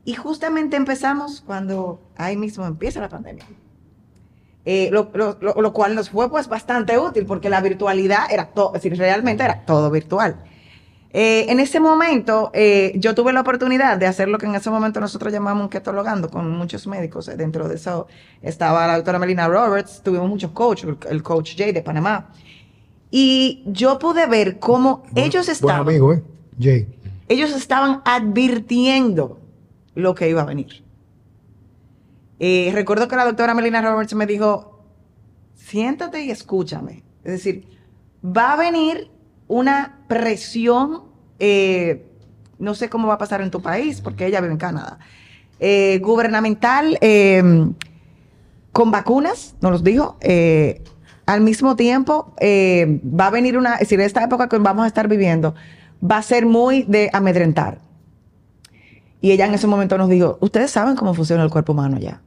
[0.04, 3.46] Y justamente empezamos cuando ahí mismo empieza la pandemia.
[4.68, 8.74] Eh, lo, lo- lo- cual nos fue pues bastante útil porque la virtualidad era todo,
[8.74, 10.42] es decir, realmente era todo virtual.
[11.12, 14.68] Eh, en ese momento eh, yo tuve la oportunidad de hacer lo que en ese
[14.68, 17.28] momento nosotros llamamos un ketologando con muchos médicos.
[17.28, 18.08] Eh, Dentro de eso
[18.42, 22.32] estaba la doctora Melina Roberts, tuvimos muchos coaches, el, coach Jay de Panamá.
[23.10, 26.22] Y yo pude ver cómo ellos Buen estaban amigo, ¿eh?
[26.60, 26.88] Jay.
[27.28, 29.38] ellos estaban advirtiendo
[29.94, 30.82] lo que iba a venir.
[32.38, 34.82] Eh, recuerdo que la doctora Melina Roberts me dijo,
[35.54, 37.02] siéntate y escúchame.
[37.24, 37.66] Es decir,
[38.24, 39.10] va a venir
[39.48, 41.04] una presión,
[41.38, 42.06] eh,
[42.58, 44.98] no sé cómo va a pasar en tu país, porque ella vive en Canadá,
[45.58, 47.42] eh, gubernamental, eh,
[48.72, 50.18] con vacunas, nos los dijo.
[51.26, 54.86] al mismo tiempo, eh, va a venir una, es decir, esta época que vamos a
[54.86, 55.56] estar viviendo
[56.00, 57.78] va a ser muy de amedrentar.
[59.20, 62.22] Y ella en ese momento nos dijo, ustedes saben cómo funciona el cuerpo humano ya.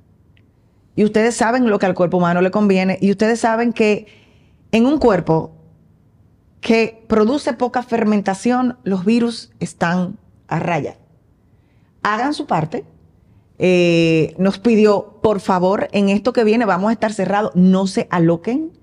[1.00, 2.98] Y ustedes saben lo que al cuerpo humano le conviene.
[3.00, 4.08] Y ustedes saben que
[4.74, 5.54] en un cuerpo
[6.60, 10.20] que produce poca fermentación, los virus están
[10.50, 10.98] a raya.
[12.04, 12.84] Hagan su parte.
[13.60, 18.10] Eh, nos pidió, por favor, en esto que viene vamos a estar cerrados, no se
[18.12, 18.78] aloquen,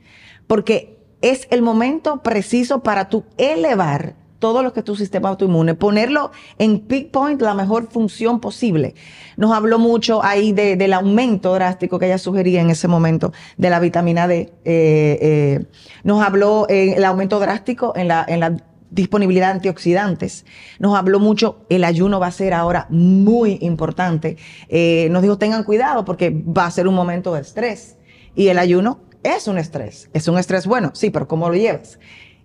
[0.47, 5.75] porque es el momento preciso para tú elevar todo lo que es tu sistema autoinmune,
[5.75, 8.95] ponerlo en peak point, la mejor función posible.
[9.37, 13.71] Nos habló mucho ahí de- del aumento drástico que ella sugería en ese momento de
[13.71, 14.53] la vitamina D.
[14.65, 15.65] Eh, eh,
[16.05, 18.57] nos habló eh, el aumento drástico en la, en la
[18.91, 20.47] disponibilidad de antioxidantes.
[20.79, 24.37] Nos habló mucho, el ayuno va a ser ahora muy importante.
[24.69, 27.97] Eh, nos dijo, tengan cuidado porque va a ser un momento de estrés.
[28.35, 30.09] Y el ayuno es un estrés.
[30.13, 31.99] Es un estrés bueno, sí, pero ¿cómo lo llevas?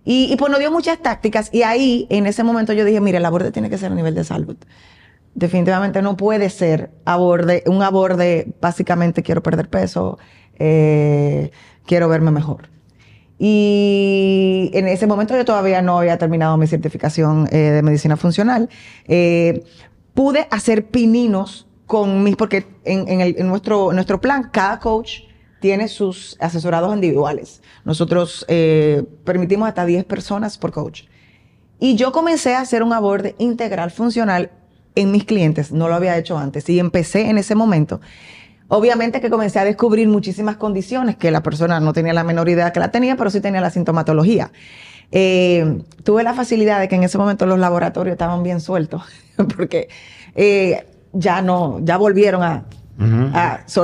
[0.04, 3.18] Y, y pues nos dio muchas tácticas y ahí, en ese momento yo dije, mire,
[3.18, 4.56] el aborde tiene que ser a nivel de salud.
[5.34, 10.18] Definitivamente no puede ser aborde, un aborde, básicamente quiero perder peso,
[10.58, 11.50] eh,
[11.86, 12.68] quiero verme mejor.
[13.38, 18.68] Y en ese momento yo todavía no había terminado mi certificación eh, de medicina funcional.
[19.08, 19.64] Eh,
[20.14, 25.22] pude hacer pininos con mis, porque en, el, en nuestro, nuestro plan, cada coach
[25.62, 27.62] tiene sus asesorados individuales.
[27.84, 31.04] Nosotros eh, permitimos hasta 10 personas por coach.
[31.78, 34.50] Y yo comencé a hacer un aborde integral funcional
[34.96, 35.70] en mis clientes.
[35.70, 36.68] No lo había hecho antes.
[36.68, 38.00] Y empecé en ese momento.
[38.66, 42.72] Obviamente que comencé a descubrir muchísimas condiciones que la persona no tenía la menor idea
[42.72, 44.50] que la tenía, pero sí tenía la sintomatología.
[45.12, 49.02] Eh, tuve la facilidad de que en ese momento los laboratorios estaban bien sueltos,
[49.56, 49.88] porque
[50.34, 52.64] eh, ya no, ya volvieron a,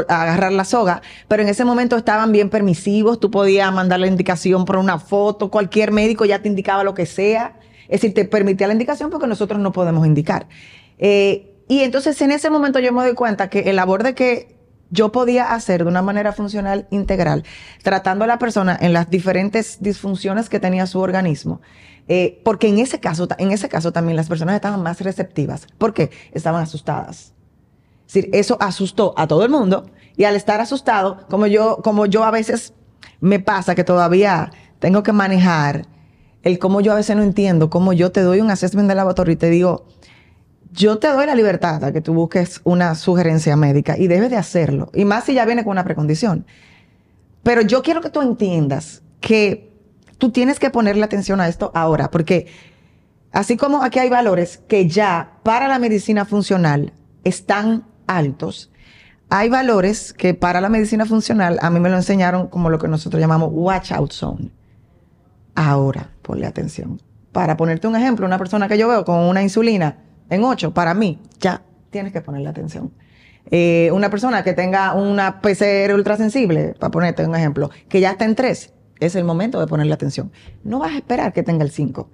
[0.09, 4.65] agarrar la soga, pero en ese momento estaban bien permisivos, tú podías mandar la indicación
[4.65, 7.59] por una foto, cualquier médico ya te indicaba lo que sea,
[7.89, 10.47] es decir, te permitía la indicación porque nosotros no podemos indicar.
[10.99, 14.59] Eh, y entonces en ese momento yo me doy cuenta que el aborde que
[14.90, 17.45] yo podía hacer de una manera funcional integral,
[17.82, 21.61] tratando a la persona en las diferentes disfunciones que tenía su organismo.
[22.09, 25.66] Eh, porque en ese, caso, en ese caso también las personas estaban más receptivas.
[25.77, 27.35] porque Estaban asustadas.
[28.09, 32.24] Decir, eso asustó a todo el mundo y al estar asustado, como yo, como yo
[32.24, 32.72] a veces
[33.20, 35.86] me pasa que todavía tengo que manejar
[36.43, 39.35] el cómo yo a veces no entiendo, cómo yo te doy un assessment de laboratorio
[39.35, 39.86] y te digo,
[40.72, 44.36] yo te doy la libertad a que tú busques una sugerencia médica y debes de
[44.36, 44.90] hacerlo.
[44.94, 46.47] Y más si ya viene con una precondición.
[47.43, 49.70] Pero yo quiero que tú entiendas que
[50.16, 52.47] tú tienes que ponerle atención a esto ahora, porque
[53.32, 56.93] así como aquí hay valores que ya para la medicina funcional
[57.24, 58.72] están altos,
[59.30, 62.89] hay valores que para la medicina funcional a mí me lo enseñaron como lo que
[62.89, 64.51] nosotros llamamos watch out zone.
[65.55, 67.01] Ahora, ponle atención.
[67.32, 69.98] Para ponerte un ejemplo, una persona que yo veo con una insulina
[70.30, 72.93] en 8, para mí, ya tienes que ponerle atención.
[73.51, 78.24] Eh, una persona que tenga una PCR ultrasensible, para ponerte un ejemplo, que ya está
[78.24, 80.32] en 3, es el momento de ponerle atención.
[80.64, 82.10] No vas a esperar que tenga el 5.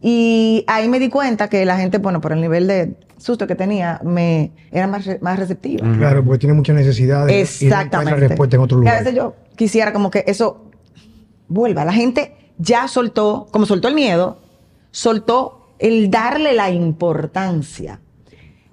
[0.00, 3.54] Y ahí me di cuenta que la gente, bueno, por el nivel de susto que
[3.54, 5.86] tenía, me era más, más receptiva.
[5.96, 8.24] Claro, porque tiene mucha necesidad de Exactamente.
[8.24, 8.96] Y respuesta en otro lugar.
[8.96, 10.70] a veces yo quisiera como que eso
[11.48, 11.84] vuelva.
[11.84, 14.40] La gente ya soltó, como soltó el miedo,
[14.90, 18.00] soltó el darle la importancia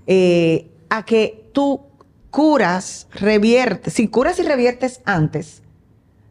[0.07, 1.81] eh, a que tú
[2.29, 5.61] curas, reviertes, si curas y reviertes antes,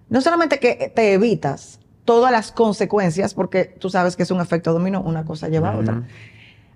[0.09, 4.73] no solamente que te evitas todas las consecuencias, porque tú sabes que es un efecto
[4.73, 6.03] dominó, una cosa lleva a otra,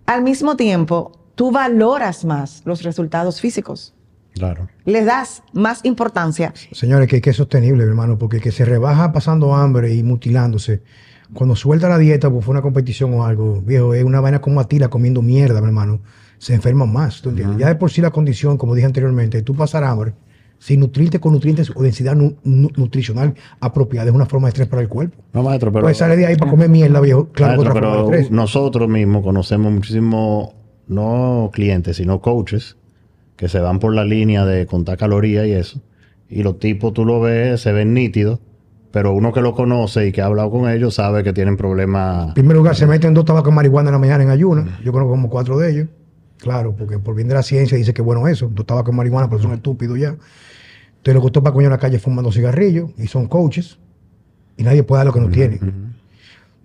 [0.07, 3.93] al mismo tiempo tú valoras más los resultados físicos.
[4.35, 4.69] Claro.
[4.85, 6.53] Le das más importancia.
[6.73, 10.83] Señores, que, que es sostenible, hermano, porque que se rebaja pasando hambre y mutilándose
[11.33, 14.61] cuando suelta la dieta, pues fue una competición o algo, viejo, es una vaina como
[14.61, 16.01] Atila comiendo mierda, mi hermano.
[16.39, 17.59] Se enferman más, ¿tú entiendes?
[17.59, 20.13] Ya de por sí la condición, como dije anteriormente, tú pasar hambre,
[20.59, 24.89] sin nutrirte con nutrientes o densidad nutricional apropiada, es una forma de estrés para el
[24.89, 25.23] cuerpo.
[25.33, 25.85] No, maestro, pero...
[25.85, 27.29] Pues sale de ahí para comer mierda, viejo.
[27.33, 28.31] Claro, otra pero forma de estrés.
[28.31, 30.55] nosotros mismos conocemos muchísimo,
[30.87, 32.77] no clientes, sino coaches,
[33.37, 35.81] que se van por la línea de contar calorías y eso.
[36.29, 38.41] Y los tipos, tú lo ves, se ven nítidos
[38.97, 42.29] pero uno que lo conoce y que ha hablado con ellos sabe que tienen problemas.
[42.29, 44.81] En primer lugar, se meten dos tabacos de marihuana en la mañana en ayuna.
[44.83, 45.89] Yo conozco como cuatro de ellos.
[46.39, 49.29] Claro, porque por bien de la ciencia dice que bueno eso, dos tabacos de marihuana,
[49.29, 50.09] pero son estúpidos ya.
[50.09, 53.79] Entonces lo costó para coño en la calle fumando cigarrillos y son coaches
[54.57, 55.61] y nadie puede dar lo que no tiene.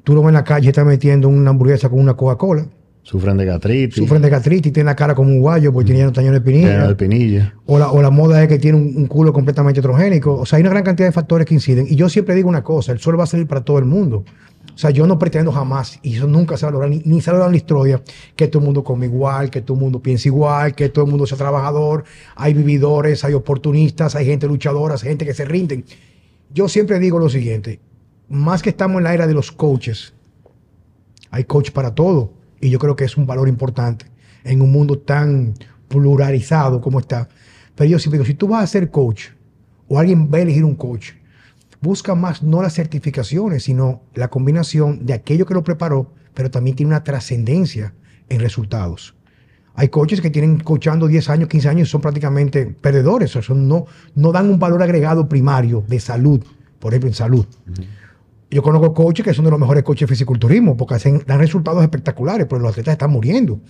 [0.04, 2.68] Tú lo ves en la calle, está metiendo una hamburguesa con una Coca-Cola
[3.04, 3.96] Sufren de gastritis.
[3.96, 6.88] Sufren de gastritis, tienen la cara como un guayo porque tienen tañón de pinilla.
[6.88, 7.56] de pinilla.
[7.66, 10.36] O la, o la moda es que tiene un, culo completamente heterogénico.
[10.36, 11.88] O sea, hay una gran cantidad de factores que inciden.
[11.90, 14.24] Y yo siempre digo una cosa, el sol va a salir para todo el mundo.
[14.74, 17.22] O sea, yo no pretendo jamás, y eso nunca se va a lograr, ni, ni
[17.22, 18.02] se va a lograr en la historia,
[18.36, 21.12] que todo el mundo come igual, que todo el mundo piense igual, que todo el
[21.12, 22.04] mundo sea trabajador.
[22.36, 25.86] Hay vividores, hay oportunistas, hay gente luchadora, hay gente que se rinden.
[26.54, 27.80] Yo siempre digo lo siguiente,
[28.30, 30.14] más que estamos en la era de los coaches,
[31.30, 34.06] hay coach para todo y yo creo que es un valor importante
[34.44, 35.54] en un mundo tan
[35.88, 37.30] pluralizado como está.
[37.76, 39.28] Pero yo siempre digo, si tú vas a ser coach
[39.88, 41.12] o alguien va a elegir un coach,
[41.82, 46.76] busca más no las certificaciones, sino la combinación de aquello que lo preparó, pero también
[46.76, 47.94] tiene una trascendencia
[48.30, 49.16] en resultados.
[49.74, 53.56] Hay coaches que tienen coachando 10 años, 15 años y son prácticamente perdedores, o sea,
[53.56, 53.86] no,
[54.16, 56.44] no dan un valor agregado primario de salud,
[56.80, 57.46] por ejemplo, en salud.
[58.50, 61.82] Yo conozco coaches que son de los mejores coaches de fisiculturismo porque hacen, dan resultados
[61.82, 63.62] espectaculares, pero los atletas están muriendo.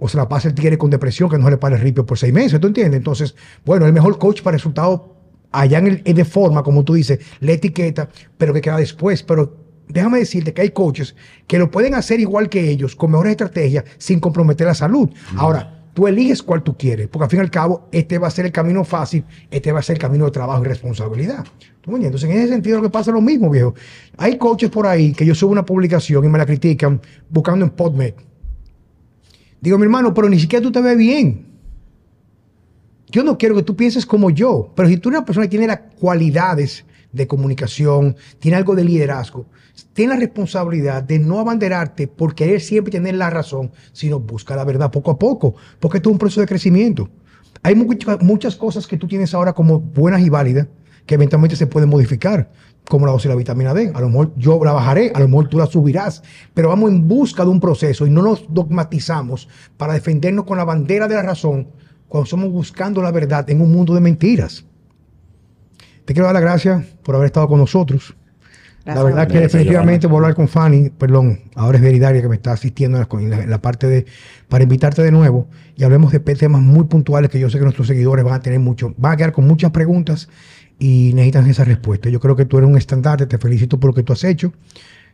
[0.00, 2.04] O se la pasa el tigre con depresión que no se le para el ripio
[2.04, 2.98] por seis meses, ¿tú entiendes?
[2.98, 5.02] Entonces, bueno, el mejor coach para resultados
[5.60, 8.08] allá en el de forma, como tú dices, la etiqueta,
[8.38, 9.22] pero que queda después.
[9.22, 9.56] Pero
[9.88, 11.14] déjame decirte que hay coaches
[11.46, 15.10] que lo pueden hacer igual que ellos, con mejores estrategias, sin comprometer la salud.
[15.36, 18.30] Ahora, Tú eliges cuál tú quieres, porque al fin y al cabo, este va a
[18.30, 21.44] ser el camino fácil, este va a ser el camino de trabajo y responsabilidad.
[21.86, 23.74] Entonces, en ese sentido, lo que pasa es lo mismo, viejo.
[24.16, 27.00] Hay coaches por ahí que yo subo una publicación y me la critican
[27.30, 28.14] buscando en PodMed.
[29.60, 31.46] Digo, mi hermano, pero ni siquiera tú te ves bien.
[33.14, 35.50] Yo no quiero que tú pienses como yo, pero si tú eres una persona que
[35.50, 39.46] tiene las cualidades de comunicación, tiene algo de liderazgo,
[39.92, 44.64] tiene la responsabilidad de no abanderarte por querer siempre tener la razón, sino busca la
[44.64, 47.08] verdad poco a poco, porque esto es un proceso de crecimiento.
[47.62, 50.66] Hay muchas, muchas cosas que tú tienes ahora como buenas y válidas
[51.06, 52.50] que eventualmente se pueden modificar,
[52.88, 53.92] como la dosis de la vitamina D.
[53.94, 57.06] A lo mejor yo la bajaré, a lo mejor tú la subirás, pero vamos en
[57.06, 61.22] busca de un proceso y no nos dogmatizamos para defendernos con la bandera de la
[61.22, 61.68] razón
[62.14, 64.64] cuando estamos buscando la verdad en un mundo de mentiras.
[66.04, 68.14] Te quiero dar las gracias por haber estado con nosotros.
[68.84, 68.94] Gracias.
[68.94, 72.36] La verdad que definitivamente voy a hablar con Fanny, perdón, ahora es Veridaria que me
[72.36, 74.06] está asistiendo en la, en la- parte de,
[74.48, 77.88] para invitarte de nuevo y hablemos de temas muy puntuales que yo sé que nuestros
[77.88, 80.28] seguidores van a tener mucho, van a quedar con muchas preguntas
[80.78, 82.10] y necesitan esa respuesta.
[82.10, 84.52] Yo creo que tú eres un estandarte, te felicito por lo que tú has hecho,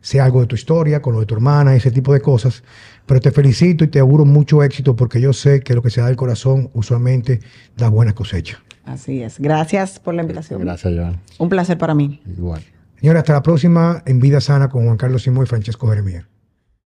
[0.03, 2.63] sea algo de tu historia, con lo de tu hermana, ese tipo de cosas,
[3.11, 6.01] pero te felicito y te auguro mucho éxito porque yo sé que lo que se
[6.01, 7.41] da del corazón usualmente
[7.77, 8.63] da buena cosecha.
[8.85, 9.41] Así es.
[9.41, 10.61] Gracias por la invitación.
[10.61, 11.21] Gracias, Joan.
[11.41, 12.23] Un placer para mí.
[12.25, 12.63] Igual.
[13.01, 16.30] Señores, hasta la próxima en Vida Sana con Juan Carlos Simón y Francesco Jeremías.